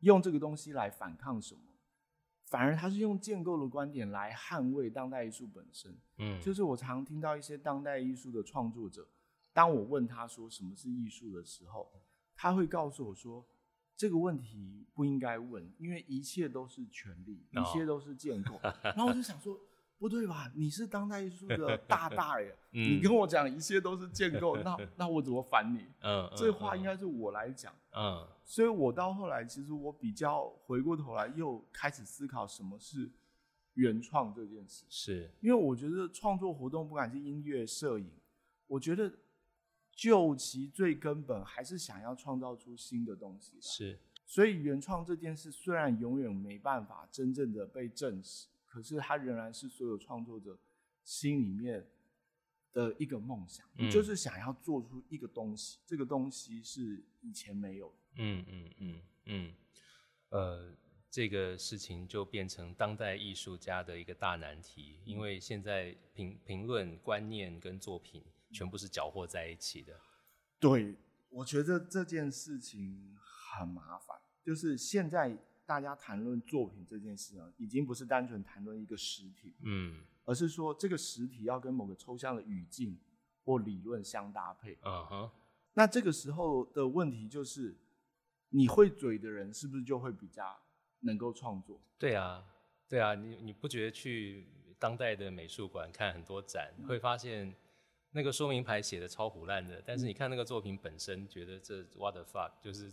[0.00, 1.60] 用这个东西来反抗什么。
[2.50, 5.96] 反而他是用建构的观点来捍卫当代艺术本身。
[6.18, 9.08] 嗯，就是我常听到一些当代艺术的创作者，
[9.54, 11.90] 当我问他说什么是艺术的时候，
[12.34, 13.46] 他会告诉我说，
[13.96, 18.60] 这个问题不应该问，因为一切都是权利，一切都是建构。
[18.82, 19.58] 然后我就想说。
[20.00, 20.50] 不对吧？
[20.54, 25.84] 你是当代艺术的大 大爷，你跟我讲一切都是建构，那那我怎么反你？
[26.00, 27.70] 嗯，这话应该是我来讲。
[27.92, 33.08] 嗯，所以我到后来，其实我比较回过头来，又开始思考什么是
[33.74, 34.84] 原创这件事。
[34.88, 38.10] 是，因为我觉得创作活动，不管是音乐、摄影，
[38.66, 39.20] 我觉得
[39.92, 43.56] 就其最根本，还是想要创造出新的东西。
[43.60, 48.48] 是，所以原创这件事，虽然永远没办法真正的被证实。
[48.66, 50.58] 可是它仍然是所有创作者
[51.04, 51.86] 心里面
[52.72, 57.94] 的一个梦想，就是想要做出一个东西，这个东西是以前没有的。
[58.16, 59.54] 嗯嗯嗯嗯，
[60.30, 60.72] 呃，
[61.10, 69.98] 这个事情就变成当代艺术家的一个大难题，因为现在评评论观念跟作品全部是搅和在一起的。
[70.58, 70.94] 对，
[71.28, 75.36] 我觉得这件事情很麻烦，就是现在。
[75.66, 82.98] 大家谈论作品这件事啊，已经不是单纯谈论一个实体，嗯，而是说这个实体要跟某个抽象的语境
[83.44, 84.76] 或理论相搭配。
[84.82, 85.30] 嗯哼。
[85.74, 87.78] 那这个时候的问题就是，
[88.50, 90.44] 你会嘴的人是不是就会比较
[91.00, 91.80] 能够创作？
[91.98, 92.44] 对啊，
[92.88, 94.46] 对啊，你你不觉得去
[94.78, 97.54] 当代的美术馆看很多展，会发现
[98.12, 102.90] 那个说明牌写的超胡烂的，但是你看那个作品本身，觉得这 what the fuck，就是，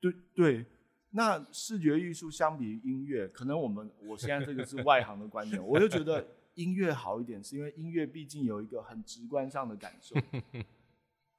[0.00, 0.66] 对对。
[1.14, 10.16] 那视觉艺术相比于音乐，可能我们我现在这个是外行的观点， 我就觉得音乐好一点，是因为音乐毕竟有一个很直观上的感受。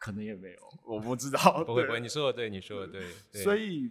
[0.04, 1.40] 可能也没有，我不知道。
[1.64, 2.92] 不会不会，你说的对，你说的
[3.32, 3.42] 对。
[3.42, 3.90] 所以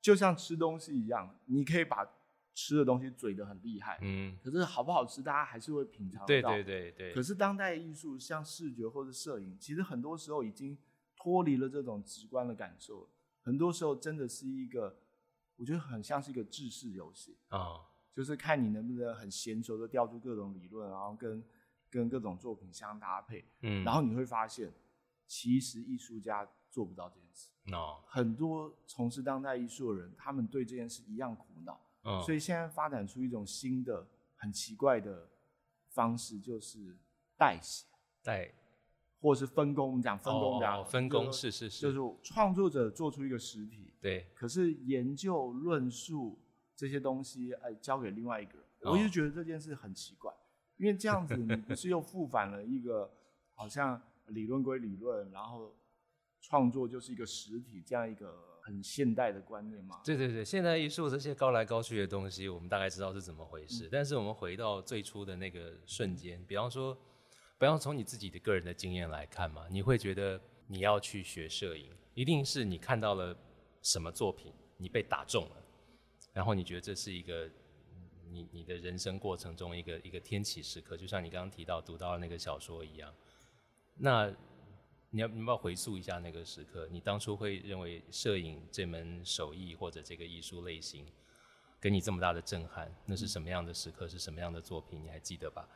[0.00, 2.04] 就像吃东西一样，你可以把
[2.52, 6.26] 吃的东西嘴的很厉害，嗯，可是好不好吃，大家还是会品尝到。
[6.26, 7.14] 对对对对。
[7.14, 10.76] 可是当代艺术，像视觉或者摄影，其实很多时候已经
[11.14, 13.08] 脱离了这种直观的感受，
[13.42, 14.96] 很多时候真的是一个，
[15.54, 17.78] 我觉得很像是一个制式游戏啊，
[18.12, 21.44] 就是看你能不能很娴熟的调出各种理论，然后跟
[21.88, 24.72] 跟各种作品相搭配，嗯，然后你会发现。
[25.34, 27.48] 其实艺术家做不到这件事。
[27.72, 31.80] 哦，很多从事当代艺术的人，他们对这件事一样苦恼。
[32.02, 35.26] 嗯，所以现在发展出一种新的、很奇怪的
[35.88, 36.98] 方式，就是
[37.38, 37.86] 代写、
[38.22, 38.52] 代，
[39.22, 39.88] 或是分工。
[39.88, 46.38] 我们讲分工的，分工是是是，就是创作者做出一个实体，对，可是研究论述
[46.76, 48.66] 这些东西，哎，交给另外一个人。
[48.82, 50.30] 我就觉得这件事很奇怪，
[50.76, 53.10] 因为这样子你不是又 复返了一个
[53.54, 53.98] 好像。
[54.32, 55.74] 理论归理论，然后
[56.40, 60.00] 创作就是一个实体，这样一个很现代的观念嘛。
[60.04, 63.88] 对对对，现代艺术这些高来高去的东西，我们大概知道是怎么回事。
[63.90, 66.96] 但是我们回到最初的那个瞬间，比方说，
[67.58, 73.36] 不要从你自己的个人的经验来看嘛，你会觉得你要去学摄影，一定是你看到了
[73.82, 75.56] 什么作品，你被打中了，
[76.32, 77.48] 然后你觉得这是一个
[78.30, 83.12] 你你的人生过程中一个一个天启时刻，就像你刚刚提到读到那个小说一样。
[84.04, 84.28] 那
[85.10, 86.88] 你要你要不要回溯一下那个时刻？
[86.90, 91.06] 你当初会认为摄影这门手艺或者这个艺术类型
[91.80, 94.08] 给你这么大的震撼，那是什么样的时刻？
[94.08, 95.00] 是什么样的作品？
[95.04, 95.68] 你还记得吧？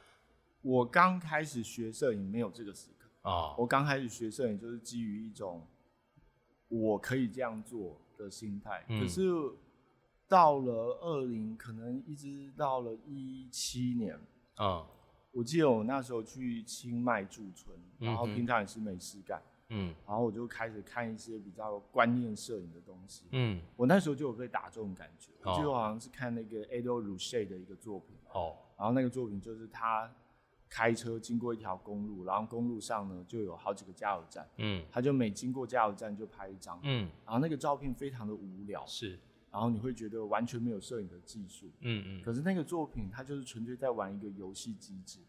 [0.63, 3.55] 我刚开始学摄影没有这个时刻啊！
[3.57, 5.65] 我刚开始学摄影就是基于一种
[6.67, 8.85] 我可以这样做的心态。
[8.89, 9.23] 可是
[10.27, 14.19] 到了二零，可能一直到了一七年
[14.57, 14.85] 啊。
[15.37, 30.11] 我记得我那时候去清迈驻村，然后平常也是没事干，嗯，然后我就开始看一些比较观念摄影的东西，嗯，我那时候就有被打中感觉，我记得好像是看那个 Ado Rusche 的一个作品，哦，然后那个作品就是他
[30.71, 39.19] 开车经过一条公路，然后公路上呢就有好几个加油站，嗯，他就每经过加油站就拍一张，嗯，然后那个照片非常的无聊，是。
[39.51, 42.23] 然后你会觉得完全没有摄影的技术，嗯嗯。
[42.23, 45.21] 可是那个作品，它就是纯粹在玩一个游戏机制，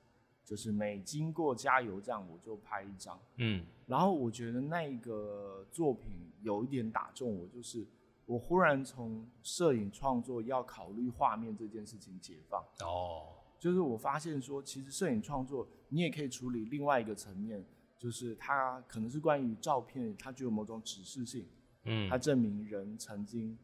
[0.43, 3.65] 就是每经过加油站我就拍一张，嗯。
[3.86, 7.88] 然后我觉得那个作品有一点打中我，就是
[8.25, 12.62] 我忽然从摄影创作要考虑画面这件事情解放。
[12.82, 13.27] 哦。
[13.58, 17.65] 就是我发现说，其实摄影创作你也可以处理另外一个层面，
[17.97, 21.47] 就是它可能是关于照片，它具有某种指示性，
[21.86, 23.58] 嗯，它证明人曾经。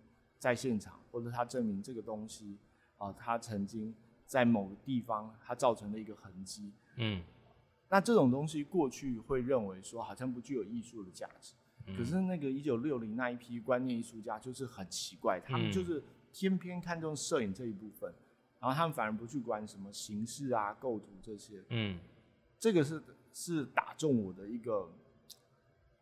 [0.44, 2.58] 在现场，或者他证明这个东西，
[2.98, 6.74] 啊，他曾经在某个地方，他造成了一个痕迹。
[6.98, 7.24] 嗯，
[7.88, 11.54] 那这种东西过去会认为说好像不具有艺术的价值，
[11.96, 16.04] 可是那个一九六零那一批观念艺术家就是很奇怪，他们就是
[16.34, 18.14] 偏偏看重摄影这一部分，
[18.60, 21.64] 然后他们反而不去管什么形式啊、构图这些。
[21.70, 21.98] 嗯，
[22.60, 23.02] 这个是
[23.32, 24.92] 是打中我的一个。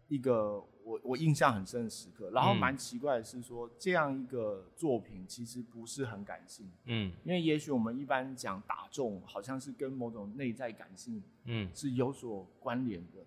[0.08, 13.20] 一个我我印象很深的时刻，然后蛮奇怪的是说，这样一个作品其实不是很感性，嗯，因为也许我们一般讲打中，好像是跟某种内在感性，嗯，是有所关联的。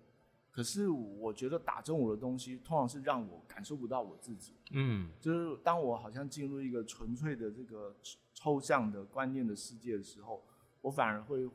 [0.51, 7.95] 可是我觉得打中我的东西，通常是让我感受不到我自己，嗯，就是当我好像进入一个纯粹的这个
[8.33, 10.43] 抽象的观念的世界的时候，
[10.81, 11.49] 我反而会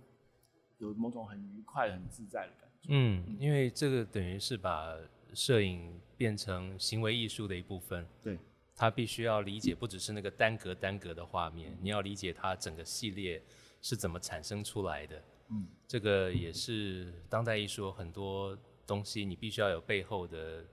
[0.79, 2.89] 有某种很愉快、很自在的感觉。
[2.91, 4.95] 嗯，因为这个等于是把。
[5.35, 8.39] 摄影变成行为艺术的一部分，对，
[8.77, 13.43] 他必须要理解不只是那个单格单格的画面，你要理解它整个系列
[13.83, 15.23] 是怎么产生出来的。
[15.49, 20.65] 嗯，这个也是当代艺术很多东西，你必须要有背后的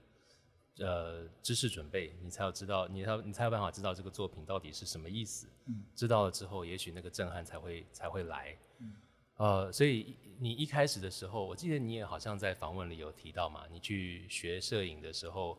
[0.79, 5.47] 呃知识准备，你才要知道，你才你才有办法知道这个作品到底是什么意思。
[5.65, 8.57] 嗯，知道了之后，也许那个震撼才会才会来。
[8.79, 8.95] 嗯。
[9.37, 15.57] 呃，所以你一开始的时候，我记得你也好像在访问里有提到嘛，你去学摄影的时候，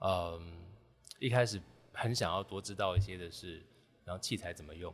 [0.00, 0.62] 嗯，
[1.18, 1.60] 一开始
[1.92, 3.62] 很想要多知道一些的是，
[4.04, 4.92] 然后器材怎么用，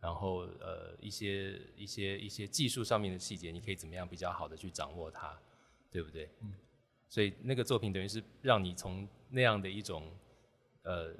[0.00, 5.38] 然后呃一些一些一些技术上面的细节，你可以怎么样比较好的去掌握它，
[5.90, 6.28] 对不对？
[6.40, 6.52] 嗯。
[7.08, 10.10] 所以那个作品等于是让你从那样的一种
[10.82, 11.14] 呃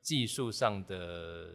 [0.00, 1.54] 技术上的，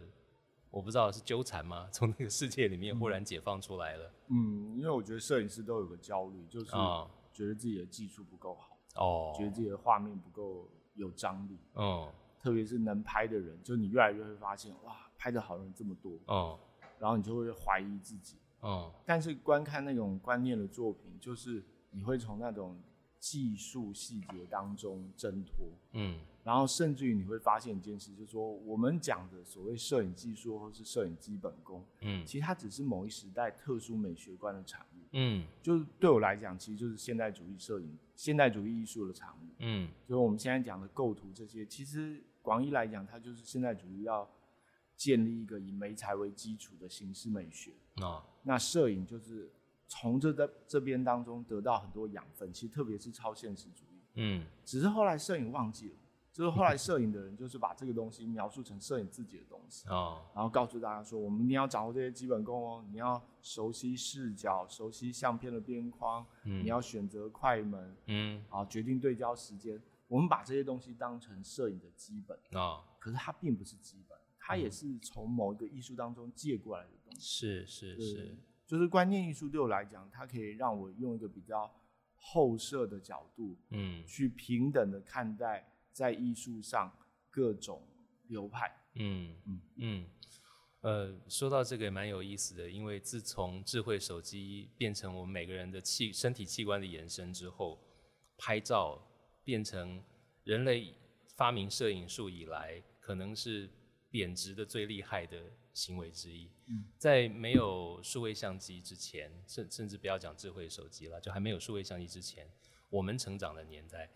[0.71, 1.87] 我不知道是纠缠吗？
[1.93, 4.11] 从那个世界里面忽然解放出来了。
[4.27, 6.71] 嗯，因为我觉得摄影师都有个焦虑，就是
[7.33, 11.57] 觉得自己的技术不够好，哦，觉得自己的画面不够有张力。
[11.73, 12.11] 哦。
[12.39, 16.17] 特别是能拍的人，就你越来越会发现，哇，拍的好人这么多。
[16.27, 16.59] 哦。
[16.97, 18.37] 然后你就会怀疑自己。
[18.61, 18.93] 哦。
[19.05, 22.79] 但是观看那种观念的作品，就是你会从那种。
[23.21, 26.17] 技术细节当中挣脱，嗯，
[26.49, 44.27] 然后甚至于你会发现一件事，就是说我们讲的所谓摄影技术或是摄影基本功，嗯，其实它只是某一时代特殊美学观的产物，嗯，就是对我来讲，其实就是现代主义摄影、现代主义艺术的产物，嗯，就是我们现在讲的构图这些，其实广义来讲，它就是现代主义要
[44.95, 49.51] 建立一个以美材为基础的形式美学，啊，那摄影就是。
[49.91, 55.95] 从这的这边当中得到很多养分，其实特别是超现实主义，嗯，只是后来摄影忘记了，
[56.39, 78.37] 就是后来摄影的人就是把这个东西描述成摄影自己的东西，哦，然后告诉大家说，我们一定要掌握这些基本功哦，你要熟悉视角，熟悉相片的边框，嗯，你要选择快门，嗯，啊，决定对焦时间，我们把这些东西当成摄影的基本啊，可是它并不是基本，它也是从某一个艺术当中借过来的东西，是是是。
[78.65, 81.69] 就是观念艺术对我来讲，它可以让我用一个比较
[82.15, 86.91] 后设的角度，嗯，去平等的看待在艺术上
[87.29, 87.87] 各种
[88.27, 88.71] 流派。
[88.95, 90.09] 嗯嗯嗯，
[90.81, 97.79] 呃，说到这个也蛮有意思的，因为自从智慧手机变成我们每个人的器身体器官的延伸之后，
[98.37, 99.01] 拍照
[99.43, 100.03] 变成
[100.43, 100.93] 人类
[101.35, 103.69] 发明摄影术以来，可能是
[104.09, 105.37] 贬值的最厉害的。
[105.71, 106.51] 行为之一，
[106.97, 112.45] 在没有数位相机之前，甚甚至不要讲智慧手机了，就还没有数位相机之前，
[112.89, 114.09] 我们成长的年代，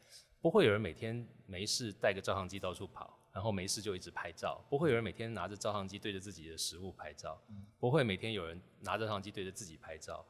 [0.43, 7.41] 不会有人每天没事带个照相机到处跑，然后没事就一直拍照，不会有人每天拿着照相机对着自己的食物拍照，
[7.79, 10.25] 不会每天有人拿着照相机对着自己拍照，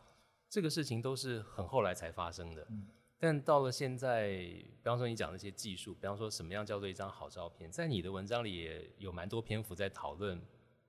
[0.47, 2.67] 这个事情都是很后来才发生的。
[3.17, 10.39] 但到了现在，比方说你讲那些技术，比方说什么样叫做一张好照片，在你的文章里也有蛮多篇幅在讨论。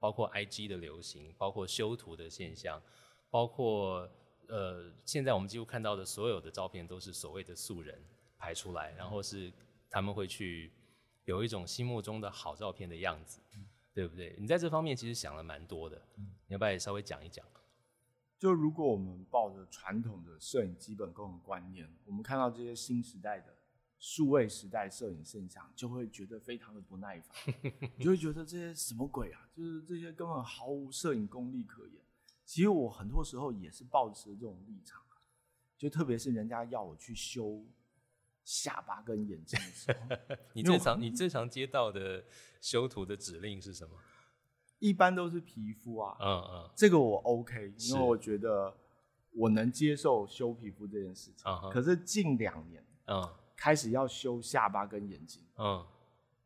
[0.01, 2.83] 包括 I G 的流行，包括修图的现象，
[3.31, 4.07] 包括
[4.49, 7.99] 呃，现在我们几乎看到的所有的照片都是所谓的素人
[8.45, 9.51] 拍出来，然后是
[9.89, 10.71] 他们会去
[11.25, 13.41] 有一种心目中的好照片的样子，
[13.95, 14.37] 对不对？
[14.39, 17.43] 你在这方面其实想了蛮多的，你要不要也稍微讲一讲？
[18.39, 23.55] 就如果我们抱着传统的摄影基本功的观念，我们看到这些新时代的。
[24.01, 27.55] 数位时代摄影现象，就会觉得非常的不耐烦，
[27.97, 29.49] 你 就会觉得这些什么鬼啊？
[29.57, 32.03] 就是这些根本毫无摄影功力可言。
[32.45, 35.01] 其实我很多时候也是抱持这种立场，
[35.79, 37.65] 就特别是人家要我去修
[38.45, 42.25] 下巴跟眼睛的时候， 你最常你最常接到的
[42.61, 43.97] 修图的指令是什么？
[44.79, 48.77] 一般都是皮肤啊，嗯嗯，这个我 OK，因为我觉得
[49.33, 51.45] 我能接受修皮肤这件事情。
[51.73, 53.29] 可是近两年，嗯。
[53.57, 55.87] 开始要修下巴跟眼睛，嗯，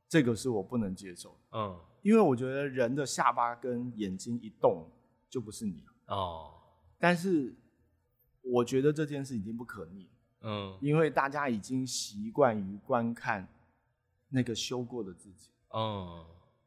[0.06, 4.87] 这个是我不能接受，嗯，因为我觉得人的下巴跟眼睛一动
[5.28, 6.52] 就不是你哦。
[6.98, 7.56] 但是
[8.42, 10.11] 我觉得这件事已经不可逆，
[10.42, 13.46] 嗯，因为大家已经习惯于观看
[14.29, 16.24] 那个修过的自己，嗯。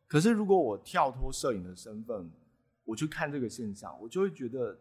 [0.08, 2.30] 可是如果我跳脱摄影的身份，
[2.84, 4.78] 我去看这个现象，我就会觉得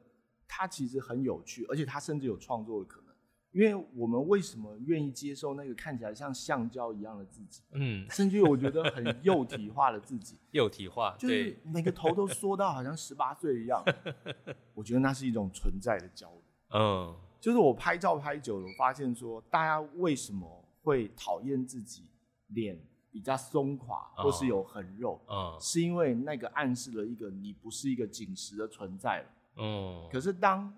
[0.48, 3.10] 它其实很有趣，而且它甚至有创作的可能。
[3.52, 7.62] 因为我们为什么愿意接受那个看起来像橡胶一样的自己？
[7.72, 13.82] 嗯，甚至我觉得很幼体化的自己， 幼体化，就是每个头都缩到好像十八岁一样。
[14.74, 16.42] 我觉得那是一种存在的焦虑。
[16.74, 22.04] 嗯，就是我拍照拍久了，我发现说，大家为什么会讨厌自己
[22.48, 22.78] 脸
[23.10, 25.20] 比较松垮，或是有横肉？
[25.28, 29.28] 嗯，是因为那个暗示了一个你不是一个紧实的存在了。
[29.56, 30.72] 嗯，可是当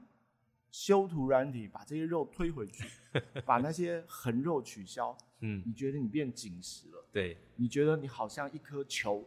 [0.70, 2.88] 修图软体把这些肉推回去，
[3.44, 5.16] 把那些横肉取消。
[5.40, 7.04] 嗯，你觉得你变紧实了？
[7.12, 9.22] 对，你觉得你好像一颗球，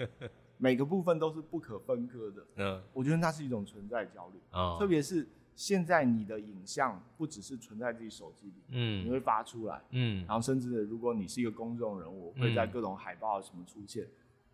[0.56, 2.46] 每个部分都是不可分割的。
[2.56, 4.40] 嗯，我觉得那是一种存在焦虑。
[4.50, 14.06] 啊，特别是现在你的影像不只是存在自己手机里，嗯，你会发出来，嗯，然后甚至如果你是一个公众人物，会在各种海报什么出现，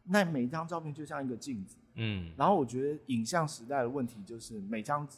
[0.05, 1.77] 那每一张照片就像一个镜子。
[1.95, 5.09] 嗯，然后我觉得影像时代的问题就是每张。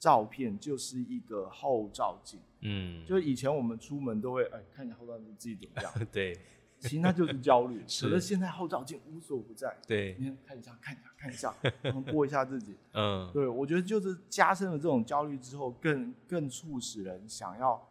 [0.00, 6.34] 照片就是一个后照镜，嗯，就是以前我们出门都会哎看一下后照镜自己怎么样， 对。
[6.80, 7.78] 其实那就是焦虑。
[7.84, 12.74] 可是现在后照镜无所不在，对，你看看一下，看一下，看一下，然后过一下自己。
[12.94, 17.86] 嗯，对，我觉得就是加深了这种焦虑之后，更更促使人想要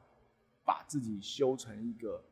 [0.66, 2.24] 把自己修成一个，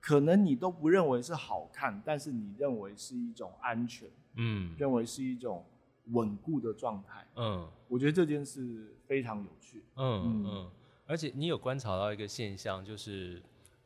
[0.00, 5.66] 可能你都不认为是好看，但是你认为是一种安全，嗯，认为是一种
[6.12, 7.26] 稳固的状态。
[7.34, 9.84] 嗯，我觉得这件事非常有趣。
[9.96, 10.70] 嗯嗯，
[11.06, 13.42] 而且你有观察到一个现象，就是。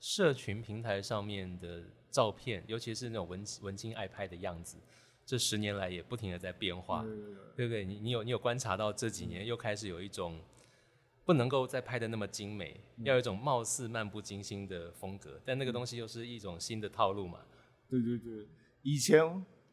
[0.08, 1.82] 社群平台上面的
[2.12, 4.76] 照片，尤其是那种文文青爱拍的样子，
[5.24, 7.02] 这十年来也不停的在变化，
[7.56, 7.84] 对不对？
[7.84, 10.38] 你你有你有观察到这几年又开始有一种
[11.24, 17.40] 不能够再拍的那么精美，要有一种貌似漫不经心的风格，但那个东西又是一种新的套路嘛？
[17.88, 18.46] 对对对，
[18.82, 19.24] 以前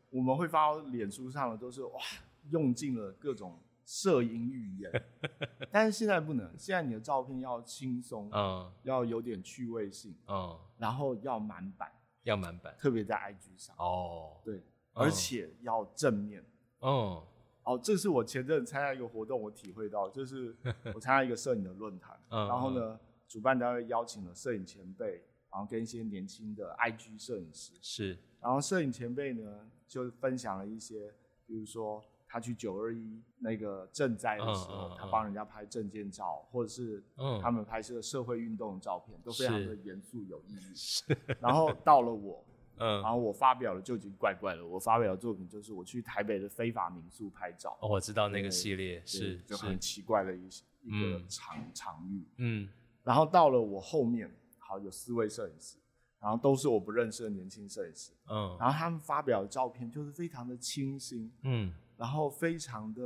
[0.09, 2.01] 我们会发到脸书上的都是哇，
[2.49, 3.55] 用尽了各种。
[3.86, 5.03] 摄影语言，
[5.71, 6.49] 但是现在不能。
[6.57, 11.91] 现在你的照片要轻松，嗯，要有点趣味性，嗯，然后要满版，
[12.23, 13.75] 要满版，特别在 IG 上。
[13.77, 14.63] 哦，对，
[14.93, 16.43] 而且要正面。
[16.79, 17.27] 哦，
[17.63, 20.55] 哦，这是我前阵参加一个活动，我体会到，就是
[20.93, 31.13] 我参加一个摄影的论坛， 然后呢，主办单位邀请了摄影前辈，然后跟一些年轻的 IG 摄影师，是，然后摄影前辈呢就分享了一些，
[31.45, 32.01] 比如说。
[32.34, 37.03] 他去九二一那个赈灾的时候，他帮人家拍证件照，或者是
[37.39, 41.15] 他们拍摄社会运动的照片，都非常的严肃有意义。
[41.39, 42.43] 然后到了我，
[42.81, 44.65] 嗯然后我发表了就已经怪怪了。
[44.65, 47.77] 我发表的作品就是我去台北的非法民宿拍照。
[47.81, 50.49] 哦，我知道那个系列是就很奇怪的一
[50.81, 52.25] 一个场场域。
[52.38, 52.67] 嗯，
[53.03, 54.27] 然后到了我后面，
[54.57, 55.77] 好有四位摄影师，
[56.19, 58.11] 然后都是我不认识的年轻摄影师。
[58.27, 61.31] 嗯，然后他们发表的照片就是非常的清新。
[61.43, 61.71] 嗯。
[61.96, 63.02] 然后非常的，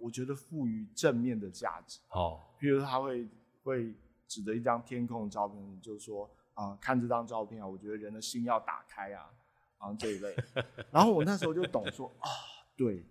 [0.00, 2.00] 我觉得赋予正面的价值。
[2.10, 3.28] 哦，比如他会
[3.62, 3.94] 会
[4.26, 9.30] 指着一张天空的照片，就说啊，看这张照片啊，我觉得人的心要打开啊，
[9.78, 10.34] 啊这一类。
[10.90, 12.28] 然后我那时候就懂说啊，
[12.76, 13.04] 对，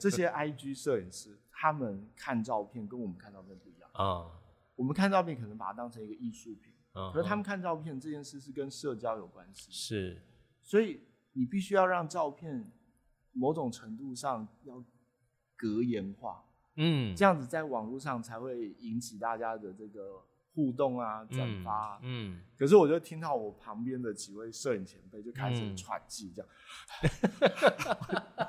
[0.00, 4.30] 这些 IG 摄影师他们看照片跟我们看照片不一样啊。
[4.74, 6.72] 我们看照片可能把它当成一个艺术品，
[7.12, 9.70] 可是他们看照片这件事是跟社交有关系。
[9.70, 10.22] 是，
[10.62, 11.00] 所以
[11.32, 12.70] 你必须要让照片。
[13.36, 14.82] 某种程度上要
[15.56, 16.42] 格言化，
[16.76, 20.22] 嗯，这样子在网络上才会引起大家的这个
[20.54, 22.40] 互动啊、转发啊，嗯。
[22.58, 26.48] 可是我就听到我旁边的几位摄影前辈就开始喘气，这样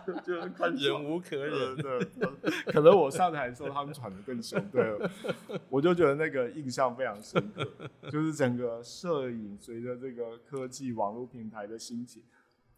[0.25, 1.75] 就忍无可忍。
[1.75, 1.99] 对，
[2.71, 4.97] 可能我上台的时候他们喘的更凶，对，
[5.69, 7.65] 我就觉得那个印象非常深刻，
[8.09, 12.23] 就是整个摄影随着这个科技网络平台的兴起，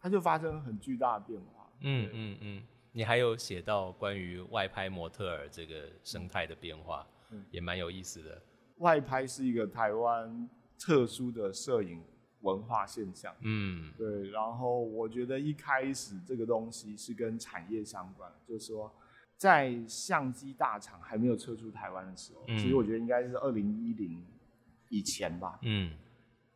[0.00, 1.59] 它就发生很巨大的变化。
[1.80, 2.62] 嗯嗯嗯，
[2.92, 7.06] 你还有写到关于外拍模特儿这个生态的变化，
[7.50, 8.42] 也蛮有意思的。
[8.78, 12.02] 外拍是一个台湾特殊的摄影
[12.40, 13.34] 文化现象。
[13.40, 14.30] 嗯，对。
[14.30, 18.92] 然后我觉得一开始这个东西是跟产业相关，就是说
[19.36, 24.26] 在相机大厂还没有撤出台湾的时候，其实我觉得应该是二零一零
[24.88, 25.58] 以前吧。
[25.62, 25.92] 嗯，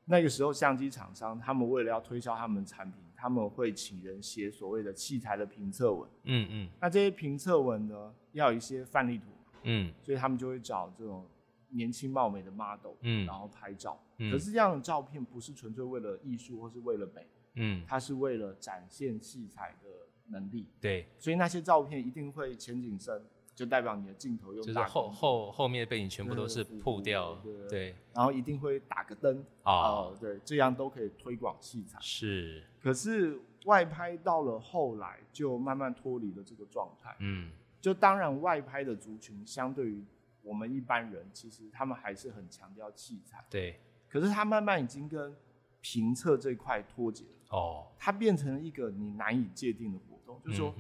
[0.07, 3.04] 那个时候相机厂商他们为了要推销他们的产品。
[3.25, 9.31] 他们会请人写所谓的器材的评测文，嗯嗯，那这些评测文呢，要有一些范例图，
[9.63, 11.27] 嗯，所以他们就会找这种
[11.71, 19.89] 年轻貌美的 model，嗯，然后拍照，嗯，可是这样的照片不是纯粹为了艺术或是为了美，嗯，它是为了展现器材的
[20.27, 23.23] 能力，对，所以那些照片一定会前景深。
[23.55, 31.97] 就代表你的镜头又就是后后后面背景全部都是铺掉，对，然后一定会打个灯啊，对，这样都可以推广器材。
[32.01, 37.15] 是，可是外拍到了后来就慢慢脱离了这个状态。
[37.21, 40.05] 嗯，就当然外拍的族群相对于
[40.43, 43.45] 我们一般人，其实他们还是很强调器材。
[43.49, 43.79] 对，
[44.09, 45.33] 可是他慢慢已经跟
[45.81, 47.57] 评测这块脱节了。
[47.57, 50.75] 哦，它变成了一个你难以界定的活动，就是说。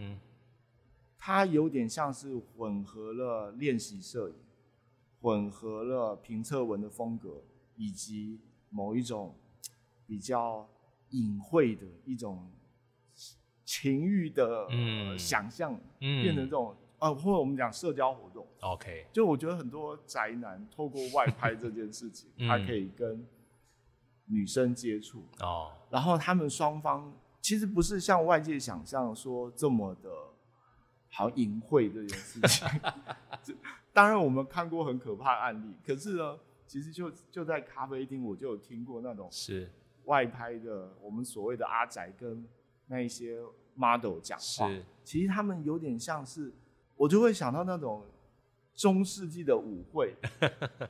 [1.26, 4.34] 它有点像是混合了练习摄影，
[5.22, 7.42] 混合了评测文的风格，
[7.76, 9.34] 以及某一种
[10.06, 10.68] 比较
[11.12, 12.46] 隐晦的一种
[13.64, 14.68] 情欲的
[15.16, 18.46] 想象，变成这种啊，或者我们讲社交活动。
[18.60, 23.26] OK，就我觉得很多宅男透过外拍这件事情， 他可以跟
[24.26, 25.22] 女生接触。
[25.40, 27.10] 哦，然后他们双方
[27.40, 30.10] 其实不是像外界想象说这么的。
[31.14, 33.56] 好隐晦这件事情，
[33.94, 36.36] 当然我们看过很可怕案例，可是呢，
[36.66, 39.70] 其实就就在咖啡厅，我就有听过那种是。
[40.06, 42.44] 外拍的，我们所谓的阿宅跟
[42.88, 43.38] 那一些
[43.74, 44.68] model 讲话，
[45.02, 46.52] 其实他们有点像是，
[46.94, 48.04] 我就会想到那种
[48.74, 50.14] 中世纪的舞会，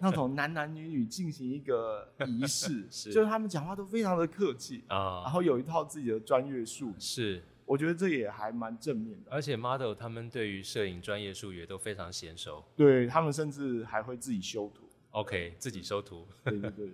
[0.01, 9.31] 那种男男女女进行一个仪式， 就是他们讲话都非常的客气啊，然后有一套自己的专业术语，是，我觉得这也还蛮正面的。
[9.31, 14.89] 而且 model 他们对于摄影专业术语也都非常娴熟，对他们甚至还会自己修图。
[15.11, 16.91] OK，自己修图，对对对，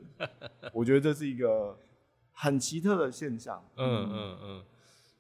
[0.73, 1.79] 我觉得这是一个
[2.33, 3.65] 很奇特的现象。
[3.77, 4.65] 嗯嗯嗯。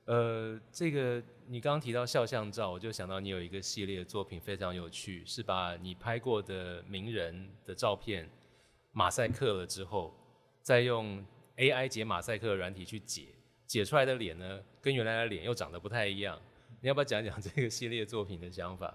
[0.07, 8.29] 呃，这个你刚刚提到肖像照，我就想到你有一个系列作品非常有趣，是把你拍过的名人的照片
[8.93, 10.13] 马赛克了之后，
[10.63, 11.25] 再用
[11.57, 13.29] AI 解马赛克软体去解，
[13.71, 16.37] 解出来的脸呢，跟原来的脸又长得不太一样。
[16.81, 18.93] 你要不要讲讲这个系列作品的想法？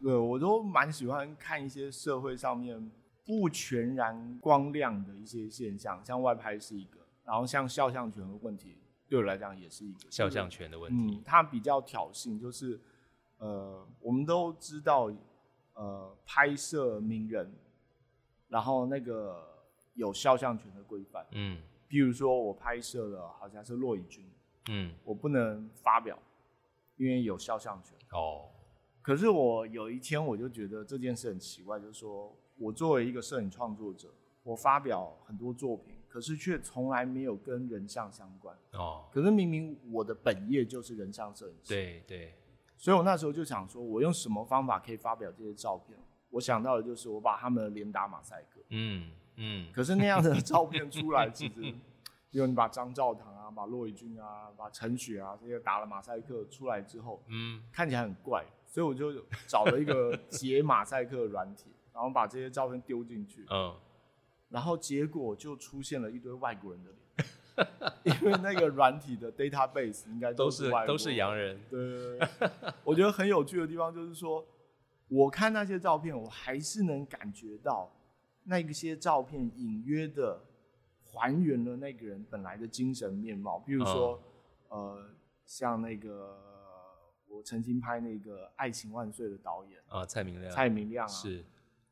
[0.00, 2.90] 对，我都蛮喜欢看一些社会上面
[3.24, 8.76] 不全然光亮的一些现象，像外拍是一个，然后像肖像权的问题。
[9.08, 11.14] 对我来讲也是一个肖像权的问题。
[11.14, 12.80] 嗯，它比较挑衅，就是，
[13.38, 15.08] 呃，我们都知道，
[15.74, 17.54] 呃，拍摄名人，
[18.48, 19.40] 然后那个
[19.94, 21.24] 有肖像权的规范。
[21.30, 21.58] 嗯。
[21.88, 24.24] 比如说我拍摄了，好像是骆以军。
[24.68, 24.92] 嗯。
[25.04, 26.18] 我不能发表，
[26.96, 27.96] 因为有肖像权。
[28.12, 28.48] 哦。
[29.02, 34.08] 可是我有一天我就觉得这件事很奇怪，就是说我作为一个摄影创作者，
[34.42, 35.94] 我发表很多作品。
[36.08, 39.04] 可是却从来没有跟人像相关哦。
[39.12, 41.74] 可是明明我的本业就是人像摄影师。
[41.74, 42.34] 对对。
[42.78, 45.98] 所以我那时候就想说，我用什么方法可以发表这些照片？
[46.30, 48.60] 我想到的就是我把他们连打马赛克。
[48.70, 49.66] 嗯嗯。
[49.72, 51.60] 可是那样的照片出来， 其实，
[52.30, 58.44] 比如你把张兆堂啊、把骆以军啊、把陈雪啊这些打了马赛克出来之后，嗯，看起来很怪。
[58.66, 63.46] 所以我就找了一个解马赛克软体， 然后把这些照片丢进去。
[63.50, 63.74] 嗯。
[64.48, 66.90] 然后结果就出现了一堆外国人的
[68.04, 71.58] 脸， 因为那个软体的 database 应该都是都是洋人。
[71.68, 71.80] 对，
[72.84, 74.46] 我觉得很有趣的地方就是说，
[75.08, 77.90] 我看那些照片，我还是能感觉到
[78.46, 80.40] 那些照片隐约的
[81.04, 83.58] 还原了那个人本来的精神面貌。
[83.58, 84.20] 比如说，
[84.68, 85.10] 呃，
[85.44, 86.38] 像那个
[87.28, 89.80] 我曾经拍那个《爱情万岁》的导演。
[89.88, 91.44] 啊，蔡明亮，蔡明亮啊，是，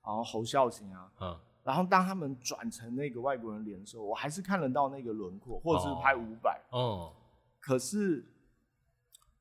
[0.05, 1.39] 然后侯孝贤啊，嗯。
[1.63, 6.61] 然后当他们转成那个外国人脸的时候，我还是看得到那个轮廓，或者是拍五百。
[6.71, 7.13] 哦。
[7.59, 8.23] 可是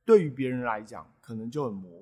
[0.06, 2.02] 对于别人来讲，可能就很模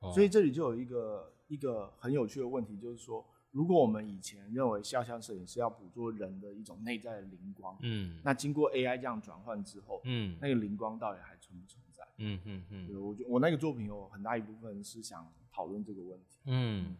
[0.00, 0.12] 糊。
[0.12, 12.06] 所以这里就有一个一个很有趣的问题，就是说，如果我们以前认为肖像摄影是要捕捉人的一种内在的灵光，嗯，那经过 AI 这样转换之后，嗯，那个灵光到底还存不存在？
[12.18, 13.00] 嗯嗯嗯。
[13.00, 16.38] 我觉我那个作品有很大一部分是想讨论这个问题。
[16.44, 16.96] 嗯。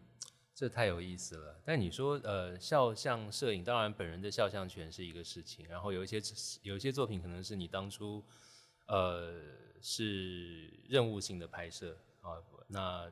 [0.53, 1.59] 这太有意思了。
[1.65, 6.21] 但你说，呃，肖像摄影，当然本人的肖像权是一个事情，然后有一些
[6.61, 8.23] 有一些作品可能是你当初，
[8.85, 9.41] 呃，
[9.81, 12.37] 是任务性的拍摄啊，
[12.67, 13.11] 那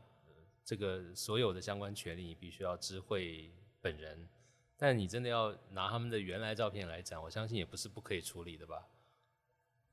[0.69, 3.51] 这个所有的相关权利你必须要知会
[3.81, 4.29] 本人。
[4.77, 8.85] 但你真的要拿他们的原来照片来讲，我相信也不是不可以处理的吧？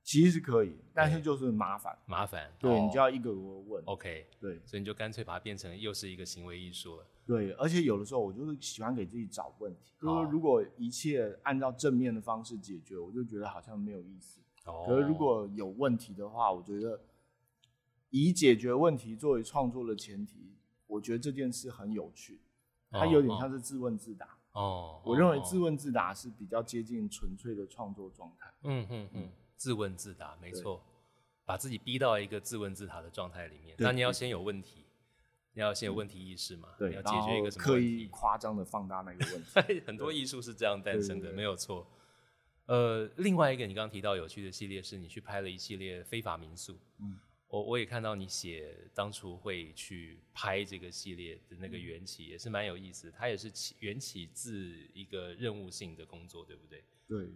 [0.03, 2.53] 其实可以，但是就是麻烦，麻烦。
[2.59, 3.83] 对你就要一个个问。
[3.87, 7.07] OK，对，所以你就干脆把它变成又是一个行为艺术了。
[7.25, 14.43] 对，而且有的时候我就是喜欢给自己找问题，就是如果一切按照正面的方式解决，我就觉得好像没有意思。
[14.67, 14.85] 哦。
[14.87, 17.01] 可是如果有问题的话，我觉得
[18.11, 20.56] 以解决问题作为创作的前提，
[20.87, 22.41] 我觉得这件事很有趣。
[22.91, 24.29] 它有点像是自问自答。
[24.53, 25.01] 哦。
[25.05, 28.53] 我认为自问自答是比较接近纯粹的创作状态。
[28.63, 29.31] 嗯嗯嗯。
[29.57, 30.83] 自问自答，没错。
[31.45, 34.85] 把自己逼到一个自问自答的状态里面，那你要先有问题。
[35.53, 36.69] 你要先有问题意识嘛？
[36.77, 39.81] 对，要解决一个什么刻意夸张的放大那个问题。
[39.87, 41.87] 很多艺术是这样诞生的，没有错。
[42.67, 46.77] 呃，另外一个你刚刚提到有趣的系列，是你去拍了一系列非法民宿。
[46.99, 47.19] 嗯，
[47.49, 53.11] 我我也看到你写当初会去拍这个系列的那个缘起，也是蛮有意思。
[53.11, 56.85] 它也是起缘起自一个任务性的工作，对不对？
[57.07, 57.31] 对，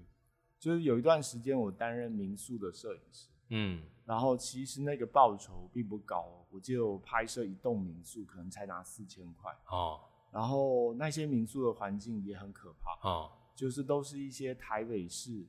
[0.59, 3.29] 就是有一段时间我担任民宿的摄影师。
[3.53, 10.01] 嗯，然后其实那个报酬并不高，我就拍摄一栋民宿，可能才拿四千块哦。
[10.33, 15.45] 然后那些民宿的环境也很可怕哦，就是都是一些台北市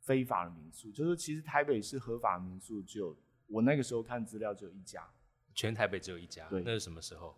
[0.00, 3.16] 非法的民宿，就是其实台北市合法民宿只有
[3.46, 5.06] 我那个时候看资料只有一家，
[5.54, 6.48] 全台北只有一家。
[6.48, 7.34] 对，那是什么时候？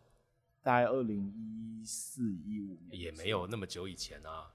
[0.62, 4.50] 大概二零一四一五年，也没有那么久以前啊。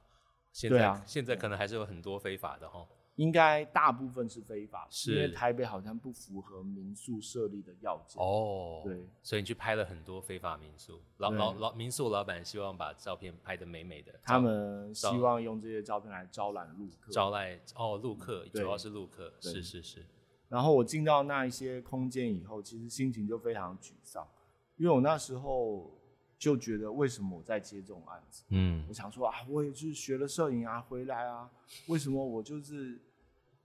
[0.52, 2.88] 现在现在可能还是有很多非法的哈。
[3.16, 8.22] 应该大部分是非法，是因为台北好像不符合民宿设立的要件。
[8.22, 20.06] 哦，对，所以你去拍了很多非法民宿，老老老民宿老板希望把照片拍得美美的，他们希望用这些照片来招揽陆客，招来哦陆客，主要是陆客，是是是。
[20.52, 24.28] 然后我进到那一些空间以后，其实心情就非常沮丧，
[24.76, 25.89] 因为我那时候
[26.38, 28.43] 就觉得为什么我在接这种案子？
[28.49, 31.49] 嗯，我想说啊，我也是学了摄影啊，回来啊，
[31.88, 32.99] 为什么我就是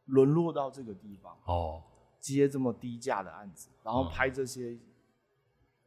[0.05, 1.37] 沦落到这个地方？
[1.47, 1.83] 哦，
[2.21, 4.79] 接这么低价的案子，然后拍这些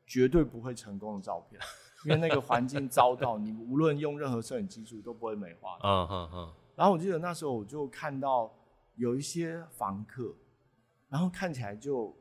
[0.06, 1.62] 绝对不会成功的照片，
[2.04, 5.80] 因为那个环境糟到你无论用任何摄影技术都不会美化。
[5.82, 6.54] 嗯嗯嗯。
[6.76, 8.54] 然后我记得那时候我就看到
[8.96, 10.36] 有一些房客，
[11.10, 12.16] 然后看起来就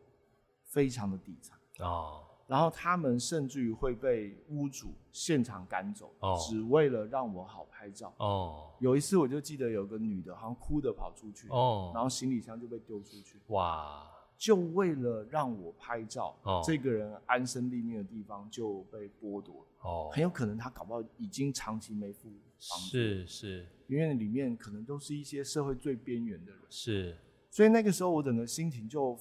[0.64, 2.24] 非常的底层哦。
[2.46, 6.10] 然后他们甚至于会被屋主现场赶走，
[6.48, 8.12] 只为了让我好拍照。
[8.16, 13.38] 哦，有一次我就记得有个女的，好像哭的跑出去，哦，然后行李箱就被丢出去。
[13.48, 14.02] 哇！
[14.38, 16.34] 就为了让我拍照，
[16.64, 19.66] 这个人安身立命的地方就被剥夺。
[19.82, 22.30] 哦，很有可能他搞不好已经长期没付
[22.60, 22.86] 房租。
[22.86, 26.60] 是是，因为里面可能都是一些社会最边缘的人。
[26.70, 27.18] 是，
[27.58, 29.18] 所以那个时候我整个心情就。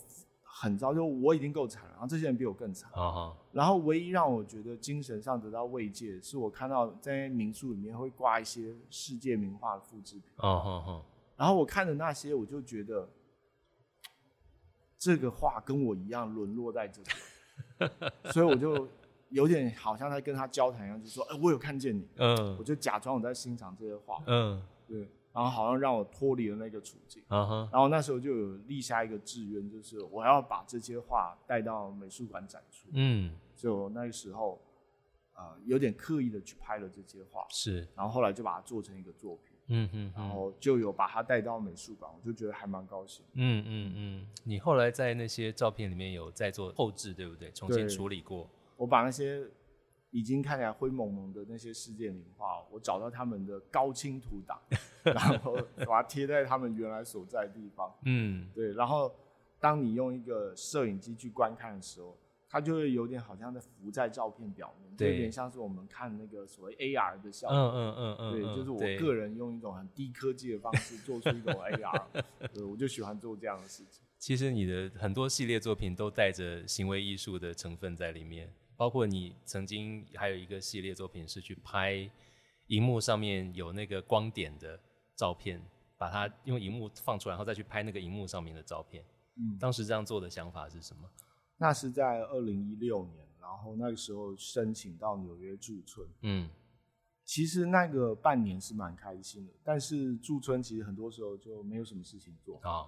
[0.60, 2.90] 很糟，就我已经够惨了，然后这些人比我更惨。
[3.52, 10.24] 然后唯一让我觉得精神上得到慰藉，是我看到在民宿里面会挂一些世界名画的复制品。
[11.36, 13.08] 然后我看着那些，我就觉得
[14.98, 17.92] 这个画跟我一样沦落在这里，
[18.34, 18.88] 所以我就
[19.30, 24.24] 有点好像在跟他交谈一样，就说：“哎，我有看见你。”嗯，我就假装我在欣赏这些画。
[24.26, 25.08] 嗯，对。
[25.38, 32.88] 然后好像让我脱离了那个处境，然后那时候就有立下一个志愿，就是我要把这些画带到美术馆展出。
[32.94, 34.60] 嗯，就那个时候，
[35.36, 39.56] 呃，有点刻意的去拍了这些画，是，然后后来就把它做成一个作品。
[39.68, 43.24] 嗯哼，然后就有把它带到美术馆，我就觉得还蛮高兴。
[43.34, 47.52] 嗯嗯嗯，你后来在那些照片里面有在做后置，对不对？
[47.52, 48.50] 重新处理过。
[48.76, 49.48] 我把那些。
[50.12, 54.60] 已经看起来灰蒙蒙的那些世界名画，我找到他们的高清图档，
[55.04, 57.94] 然后把它贴在他们原来所在的地方。
[58.06, 58.72] 嗯，对。
[58.74, 59.14] 然后
[59.60, 62.18] 当你用一个摄影机去观看的时候，
[62.50, 67.58] 它就会有点好像在浮在照片表面，就有点像是我们看那个所谓 AR 的效果。
[67.58, 68.32] 嗯嗯嗯嗯。
[68.32, 72.04] 对，就是我个人用一种很低科技的方式做出一种 AR，
[72.54, 74.06] 对，我就喜欢做这样的事情。
[74.18, 78.52] 其实你的很多系列作品都带着行为艺术的成分在里面。
[78.78, 82.10] 包括你曾经还有一个系列作品是去拍
[82.68, 84.80] 荧幕上面有那个光点的
[85.16, 85.62] 照片，
[85.98, 89.04] 把它用荧幕放出来，然后再去拍那个荧幕上面的照片。
[89.36, 91.10] 嗯，当时这样做的想法是什么？
[91.58, 96.08] 那是在二零一六年，然后那个时候申请到纽约驻村。
[96.22, 96.48] 嗯，
[97.26, 102.86] 其实那个半年是蛮开心的，但是驻村其实很多时候就没有什么事情做啊。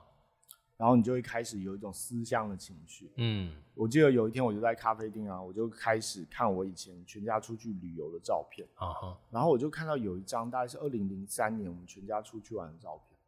[0.80, 3.12] 然后你就会开始有一种思乡的情绪。
[3.18, 8.66] 嗯，我记得有一天我就在咖啡厅啊，我就开始看我以前全家出去旅游的照片。
[8.76, 9.20] 啊哈。
[9.30, 13.20] 然后我就看到有一张大概是二零零三年我们全家出去玩的照片。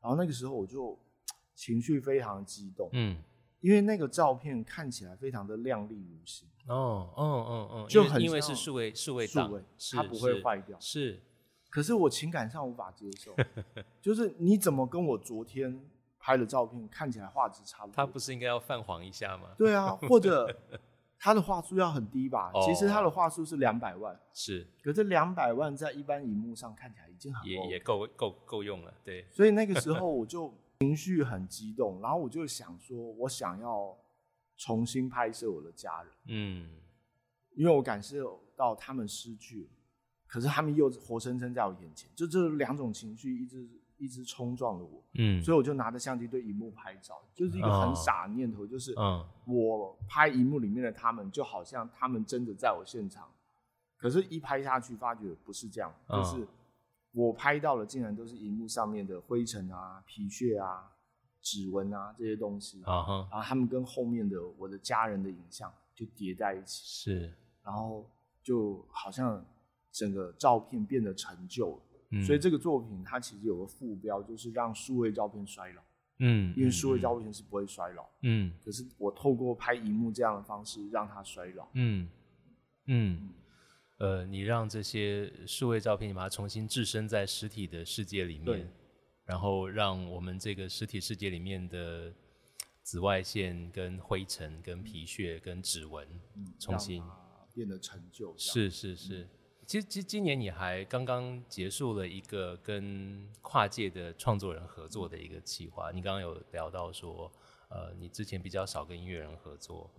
[0.00, 0.96] 然后那个时候我就
[1.56, 2.88] 情绪非常激动。
[2.92, 3.20] 嗯。
[3.58, 6.48] 因为那个照片看起来非常的亮丽如新。
[6.68, 7.88] 哦，嗯嗯嗯。
[7.88, 9.52] 就很因为是数位数位档，
[9.92, 10.78] 它不会坏掉。
[10.78, 11.20] 是。
[11.68, 13.34] 可是我情感上无法接受，
[14.00, 15.84] 就是你怎么跟我昨天。
[16.24, 19.48] 拍的照片看起来画质差不多，他不是应该要泛黄一下吗？
[19.58, 20.56] 对啊，或者
[21.18, 22.52] 他的画术要很低吧？
[22.64, 29.26] 其实他的画术是两百万，是，可是两百万在一般荧幕上看起来已经很也也够够够用了，对。
[29.32, 33.98] 所以那个时候 我就情绪很激动，然后我就想说，我想要
[34.56, 36.70] 重新拍摄我的家人，嗯，
[37.56, 39.70] 因为我感受到他们失去了，
[40.28, 43.68] 可是他们又活生生在我眼前，就这两种情绪一直。
[44.02, 49.24] 一直冲撞了我，嗯，所以我就拿着相机对荧幕拍照，就是一个很傻的念头，就是嗯。
[49.44, 53.28] 我拍荧幕里面的他们，就好像他们真的在我现场，
[53.96, 56.46] 可是，一拍下去发觉不是这样，就是
[57.12, 60.90] 我拍到的竟然都是荧幕上面的灰尘啊、皮屑啊、
[61.40, 67.34] 指纹啊这些东西，啊哈，然后他们跟后面的我的家人的影像就叠在一起，是，
[67.64, 68.08] 然后
[68.42, 69.44] 就好像
[69.90, 71.82] 整个照片变得陈旧了。
[72.20, 75.82] 所以这个作品它其实有个副标，就是让数位照片衰老。
[76.18, 78.06] 嗯，因为数位照片是不会衰老。
[78.20, 81.66] 嗯，可是我透过拍荧幕这样的方式让它衰老。
[81.72, 82.08] 嗯
[82.86, 83.30] 嗯，
[83.98, 88.70] 呃，你让这些数位照片，你把它重新置身在实体的世界里面，
[89.24, 92.12] 然后让我们这个实体世界里面的
[92.82, 96.06] 紫外线、跟灰尘、跟皮屑、跟指纹，
[96.58, 97.02] 重新
[97.54, 98.34] 变得陈旧。
[98.36, 99.26] 是是是。
[99.64, 105.90] 其实，其实今年你还刚刚结束了一个跟跨界的创作人合作的一个计划。
[105.92, 107.30] 你刚刚有聊到说，
[107.68, 109.90] 呃，你之前比较少跟音乐人合作，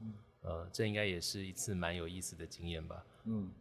[0.42, 3.06] 呃，这应该也是一次蛮有意思的经验吧？
[3.24, 3.52] 嗯，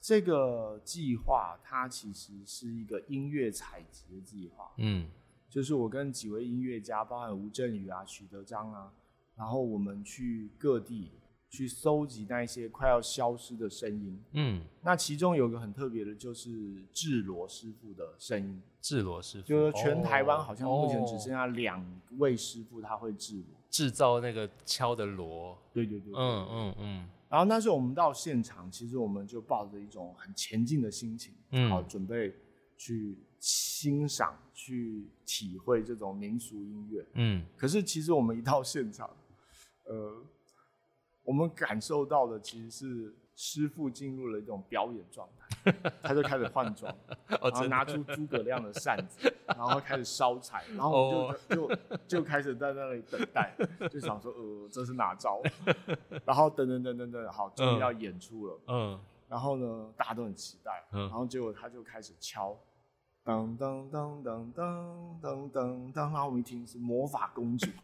[0.00, 4.72] 这个计划它其实是一个音乐采集的计划。
[4.76, 5.08] 嗯，
[5.48, 8.92] 就是我跟几位音乐家，包含吴镇宇啊、许德章啊，
[9.36, 11.12] 然后我们去各地。
[11.52, 14.18] 去搜集那一些快要消失的声音。
[14.32, 18.62] 嗯，那其中有个很特别的，就是智罗师傅的声音。
[18.80, 21.84] 智罗师傅，就是全台湾好像目前只剩下两
[22.16, 25.56] 位师傅他会制罗，制造那个敲的锣。
[25.74, 27.08] 对对对，嗯嗯嗯。
[27.28, 31.34] 然后那时候我们到现场，其实我们就抱着一种很前进的心情，
[31.68, 32.34] 好准备
[32.78, 37.06] 去欣赏、去体会这种民俗音乐。
[37.12, 39.10] 嗯，可是其实我们一到现场，
[39.84, 40.24] 呃。
[41.24, 46.94] 我们感受到的其实是师傅进入了一种表演状态，他就开始换装，
[47.26, 51.76] 然后拿出诸葛亮的扇子，然后开始烧柴，然后我们就就
[52.08, 53.54] 就开始在那里等待，
[53.90, 55.40] 就想说呃这是哪招？
[56.26, 62.56] 然后等等等等等，好终于要演出了，嗯，然后呢大家都很期待，然后结果他就开始敲，
[63.24, 67.66] 噔噔噔噔噔噔噔噔，然后我们一听是魔法公主。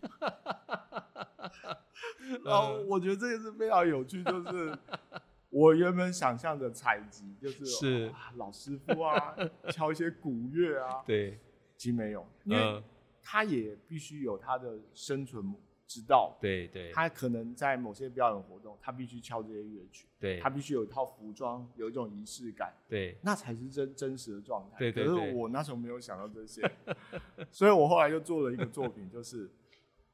[2.44, 4.76] 然后我觉得这个是非常有趣，就是
[5.50, 9.34] 我原本想象的采集，就是是老师傅啊，
[9.70, 11.38] 敲一些鼓乐啊， 对，
[11.76, 12.82] 其实没有，因为
[13.22, 15.54] 他也必须有他的生存
[15.86, 24.78] 之道，对对，他可能在某些表演活动，他必须敲这些乐曲，对，他必须有一套服装，有一种仪式感，对，那才是真真实的状态。
[24.78, 25.14] 对对对。
[25.16, 26.62] 可是我那时候没有想到这些，
[27.50, 29.50] 所以我后来就做了一个作品，就是。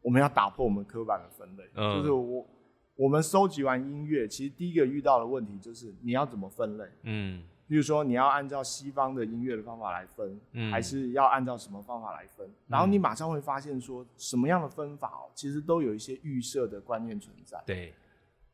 [0.05, 2.47] 我们要打破我们刻板的分类，就是我
[2.95, 6.85] 我们收集完音乐，其实第一个遇到的问题就是你要怎么分类？
[7.05, 12.47] 嗯，比如说你要按照西方的音乐的方法来分，嗯还是要按照什么方法来分？
[12.69, 17.59] 然后你马上会发现说什么样的分法哦，其实都有一些预设的观念存在。
[17.65, 17.95] 对，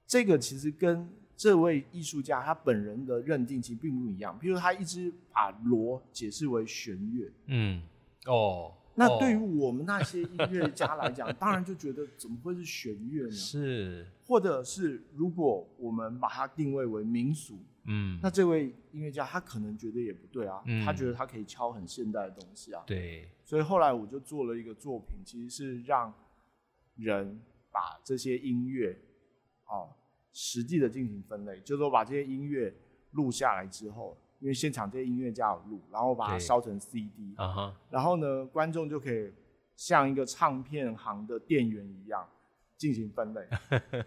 [0.07, 4.39] 这个其实跟这位艺术家他本人的认定其实并不一样。
[4.39, 7.83] 比如他一直把锣解释为弦乐，嗯，
[8.27, 8.73] 哦。
[8.95, 13.31] 那对于我们那些音乐家来讲， 当然就觉得怎么会是弦乐呢？
[13.31, 22.83] 是，或者是如果我们把它定位为民俗，嗯，那这位音乐家他可能觉得也不对啊，他觉得他可以敲很现代的东西啊。
[22.87, 26.13] 对，所以后来我就做了一个作品，其实是让
[26.97, 28.99] 人把这些音乐，
[29.67, 29.89] 哦，
[30.33, 32.75] 实际的进行分类，就是说把这些音乐
[33.13, 34.19] 录下来之后。
[34.41, 37.35] 因为现场这些音乐家有录，然后把它烧成 CD，
[37.91, 39.33] 然后呢，观众就可以
[39.77, 42.27] 像一个唱片行的店员一样
[42.79, 43.47] 进行分类，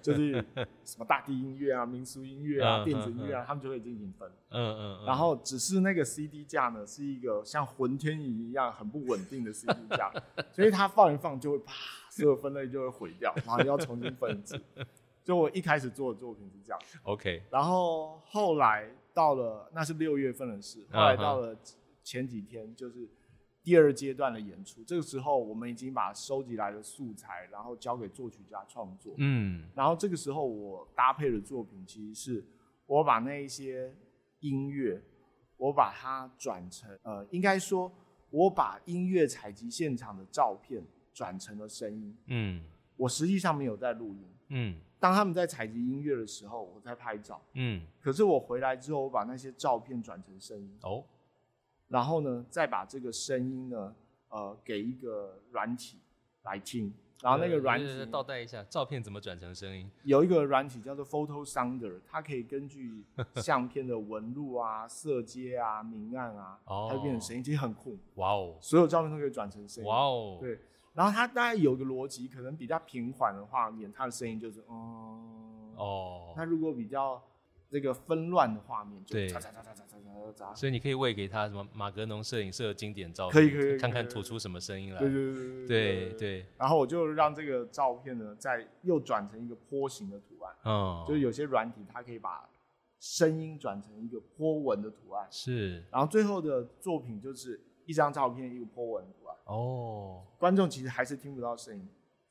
[0.01, 0.43] 就是
[0.84, 4.27] 什么大地音乐啊、民俗音乐啊、电子音乐啊，他们就可以进行分。
[4.49, 5.05] 嗯嗯。
[5.05, 10.11] 然后只是那个 CD 架呢，是一个像混天仪一样很不稳定的 CD 架，
[10.51, 11.73] 所以它放一放就会啪，
[12.09, 14.59] 所有分类就会毁掉，然后要重新分一次。
[15.23, 16.79] 就我一开始做的作品是这样。
[17.03, 17.43] OK。
[17.51, 18.89] 然后后来。
[19.14, 21.55] 到了那是六月份的事，后来到了
[22.03, 23.07] 前几天就是
[23.61, 29.14] 第二阶段的演出，这个时候我们已经把收集来的素材，然后交给作曲家创作。
[29.18, 32.45] 嗯，然后这个时候我搭配的作品其实是
[32.86, 33.95] 我把那一些
[34.39, 35.01] 音乐，
[35.57, 37.91] 我把它转成呃，应该说
[38.32, 40.84] 我把音乐采集现场的照片
[41.14, 42.18] 转成了声音。
[42.28, 42.61] 嗯，
[42.97, 44.28] 我实际上没有在录音。
[44.49, 44.78] 嗯。
[45.04, 47.41] 当他们在采集音乐的时候，我在拍照。
[47.56, 50.80] 嗯，可是我回来之后，我把那些照片转成声音。
[50.82, 51.04] 哦，
[51.89, 53.93] 然后呢，再把这个声音呢，
[54.30, 55.97] 呃，给一个软体
[56.43, 56.93] 来听。
[57.22, 59.91] 然后那个软体倒带一下，照片怎么转成声音？
[60.04, 63.04] 有一个软体叫做 Photo Sounder，它可以根据
[63.36, 67.97] 相片的纹路啊、色阶啊、明暗啊，它变成声音，其实很酷。
[68.16, 68.56] 哇哦！
[68.62, 69.89] 所有照片都可以转成声音。
[69.89, 70.38] 哇哦！
[70.39, 70.58] 对。
[70.93, 76.33] 然后它大概有个逻辑，可能比较平缓的画面，它的声音就是嗯哦。
[76.37, 77.19] 那如果比较
[77.67, 80.55] 这个纷乱的画面，就嚓嚓嚓嚓嚓嚓嚓嚓。
[80.55, 84.99] 所以你可以喂给他什么马格农摄影社经典照片，可以可以，看看吐出什么声音来。
[84.99, 86.45] 对对对对对。
[86.57, 90.55] 然后我就让这个照片呢，再又转成一个坡形的图案。
[90.63, 91.03] 嗯。
[91.07, 92.47] 就是有些软体它可以把
[92.99, 95.27] 声音转成一个波纹的图案。
[95.31, 95.83] 是。
[95.91, 99.05] 然后最后的作品就是一张照片，一个波纹。
[99.45, 101.87] 哦，观众其实还是听不到声音，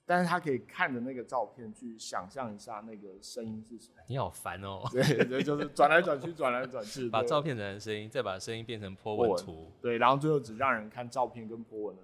[0.06, 4.02] 但是他可以看着那个照片去想象一下那个声音是什么。
[4.06, 4.82] 你好烦哦。
[4.92, 9.70] 对对，就是转来转去，转来转去， 把照片转成声音，再把声音变成波纹图。
[9.80, 12.02] 对，然后最后只让人看照片跟波纹的。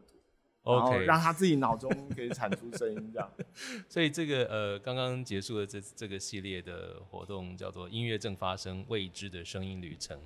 [0.77, 3.31] 然后让他自己脑中可以产出声音，这样。
[3.89, 10.19] 所以这个呃，刚刚结束的这这个系列的活动叫做“音乐正发生，未知的声音旅程”。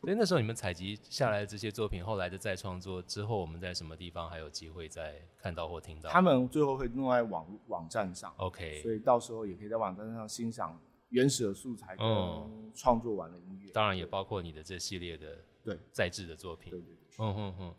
[0.00, 6.08] 所以那时候你们采集下来的这些作品，后来的再创作之后，我们在什么地方还有机会再看到或听到？
[6.10, 8.32] 他们最后会弄在网网站上。
[8.38, 8.80] OK。
[8.82, 10.80] 所以到时候也可以在网站上欣赏
[11.10, 12.06] 原始的素材跟
[12.74, 13.70] 创作完的音乐。
[13.72, 16.70] 当然也包括你的这系列的对再制的作品。
[16.70, 16.96] 对对对。
[17.18, 17.74] 嗯嗯嗯。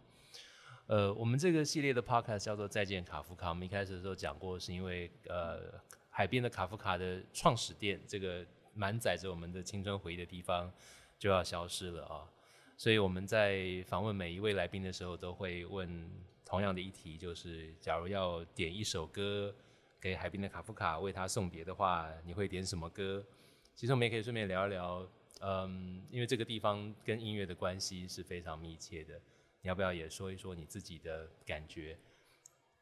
[0.91, 3.45] 呃，我们这个系列的 podcast 叫做《再见卡夫卡》。
[3.49, 10.69] 我们一开始的时候讲过，是因为呃，海边的卡夫卡的创始店，这个满载着我们的青春回忆的地方
[11.17, 12.27] 就要消失了啊！
[12.75, 16.11] 所以我们在访问每一位来宾的时候，都会问
[16.43, 19.55] 同样的一题，就是假如要点一首歌
[19.97, 23.23] 给海边的卡夫卡为他送别的话，你会点什么歌？
[23.77, 25.07] 其实我们也可以顺便聊一聊，
[25.39, 29.17] 嗯，因为这个地方跟音乐的关系是非常密切的，
[29.61, 31.97] 你要不要也说一说你自己的感觉？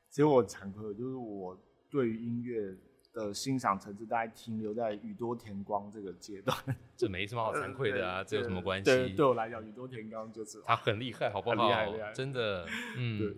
[0.10, 1.60] 其实我惭愧，就是我
[1.90, 2.76] 对于音乐
[3.14, 6.58] 的欣赏层次大概停留在宇多田光这个阶段。
[6.98, 8.86] 这没什么好惭愧的啊，这有什么关系？
[8.86, 11.56] 对，对我来讲，宇多田光就是 他很厉害，好不好？
[11.56, 12.66] 厉害，厉害，真的。
[12.98, 13.38] 嗯，对。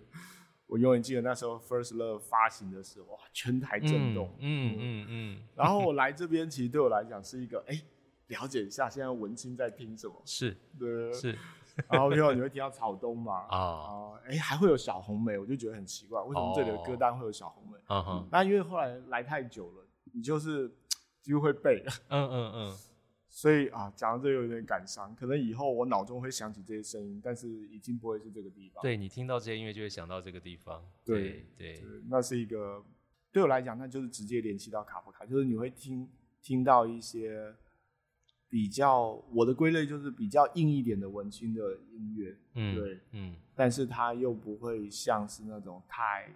[0.66, 4.34] 我永远记得那时候 First Love 发行的时候，哇，全台震动。
[4.40, 5.42] 嗯嗯嗯。
[5.54, 7.78] 然后我来这边，其实对我来讲是一个，哎，
[8.28, 10.22] 了解一下现在文青在听什么。
[10.24, 11.38] 是，对，是。
[11.88, 13.46] 然后你会听到草东嘛？
[13.48, 17.78] 啊，哎，还会有小红梅，我就觉得很奇怪，为什么这里的歌单会有小红梅？
[18.30, 20.70] 那因为后来来太久了，你就是
[21.22, 21.84] 几乎会背。
[22.08, 22.78] 嗯嗯嗯。
[23.34, 28.82] 所以啊，讲到这有点感伤，可能以后我脑中会想起这些声音，但是已经不会是这个地方。
[28.82, 30.84] 对你听到这些音乐就会想到这个地方。
[31.02, 32.84] 对对，那是一个
[33.32, 36.06] 对我来讲，那就是直接联系到卡夫卡，就是你会听
[36.42, 37.54] 听到一些
[38.52, 46.30] 比较我的归类就是比较硬一点的文青的音乐，嗯，对，嗯，但是它又不会像是那种太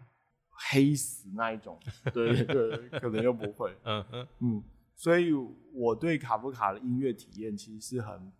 [0.49, 1.79] 黑死那一种，
[2.15, 4.65] 对 对，可能又不会，嗯嗯嗯。
[4.95, 5.31] 所以
[5.75, 8.33] 我对卡夫卡的音乐体验其实是很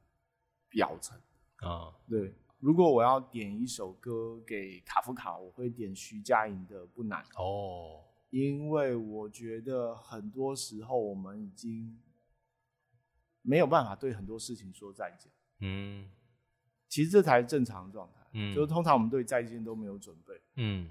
[0.71, 1.15] 表层
[1.57, 1.93] 啊。
[2.09, 8.01] 对，如果我要点一首歌给卡夫卡，我会点徐佳莹的《不难》哦，
[8.31, 11.99] 因为我觉得很多时候我们已经
[13.47, 15.31] 没有办法对很多事情说再见。
[15.61, 16.09] 嗯，
[16.89, 18.21] 其实这才是正常的状态。
[18.33, 20.35] 嗯，就是通常我们对再见都没有准备。
[20.57, 20.89] 嗯。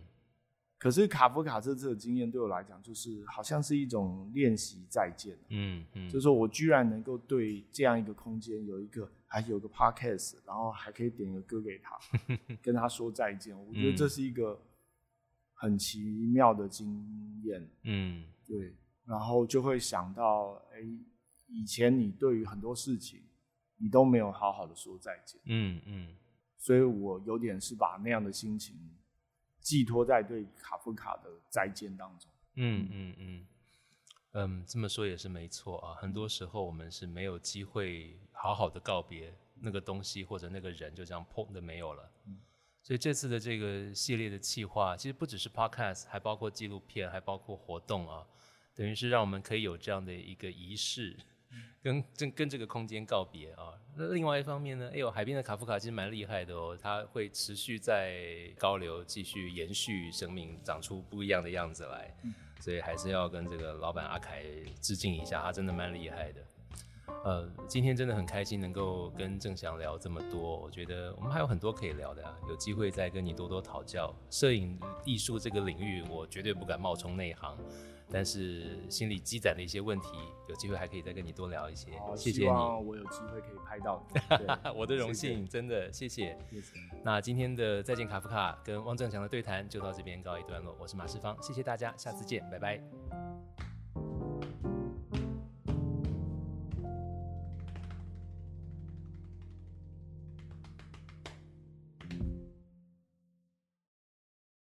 [0.78, 5.36] 可是卡夫卡这次的经验对我来讲，就是好像是一种练习再见。
[5.50, 11.98] 嗯嗯，就是说我居然能够对这样一个空间有一个，还有个 podcast，然后还可以点一个歌给他，
[12.62, 13.58] 跟他说再见。
[13.58, 14.62] 我觉得这是一个
[15.54, 17.68] 很奇妙的经验。
[17.84, 18.76] 嗯，对。
[19.06, 20.82] 然后就会想到，哎，
[21.56, 23.24] 以前你对于很多事情，
[23.78, 25.40] 你都没有好好的说再见。
[25.46, 26.16] 嗯嗯，
[26.58, 28.76] 所以我有点是把那样的心情。
[29.62, 32.30] 寄托在对卡夫卡的再见当中。
[32.54, 33.48] 嗯嗯嗯
[34.34, 35.96] 嗯，这么说也是没错啊。
[35.96, 42.12] 很多时候我们是没有机会好好的告别那个东西或者那个人，就这样砰的没有了。
[42.84, 48.24] 所以这次的这个系列的企划，其实不只是 podcast，还包括纪录片，还包括活动啊，
[48.76, 51.18] 等于是让我们可以有这样的一个仪式。
[51.82, 53.74] 跟跟跟这个空间告别啊！
[53.96, 54.90] 那另外一方面呢？
[54.94, 62.14] 哎呦，海边的卡夫卡其实蛮厉害的哦，它会持续在高流继续延续生命，长出不一样的样子来。
[62.60, 64.44] 所以还是要跟这个老板阿凯
[64.82, 66.42] 致敬一下，他真的蛮厉害的。
[67.24, 74.12] 呃，今天真的很开心能够跟郑翔聊这么多，我觉得我们还有很多可以聊的啊，有机会再跟你多多讨教。
[74.32, 77.58] 摄影艺术这个领域，我绝对不敢冒充内行。
[78.12, 80.10] 但是心里积攒的一些问题，
[80.48, 81.92] 有机会还可以再跟你多聊一些。
[82.16, 84.46] 谢谢你，我有机会可以拍到你。
[84.76, 86.38] 我的荣幸，真的谢谢。
[87.04, 90.76] 那今天的再见卡夫卡跟汪正强的对谈就到这边告一段落。
[90.80, 93.75] 我是马世芳，谢谢大家，下次见，拜拜。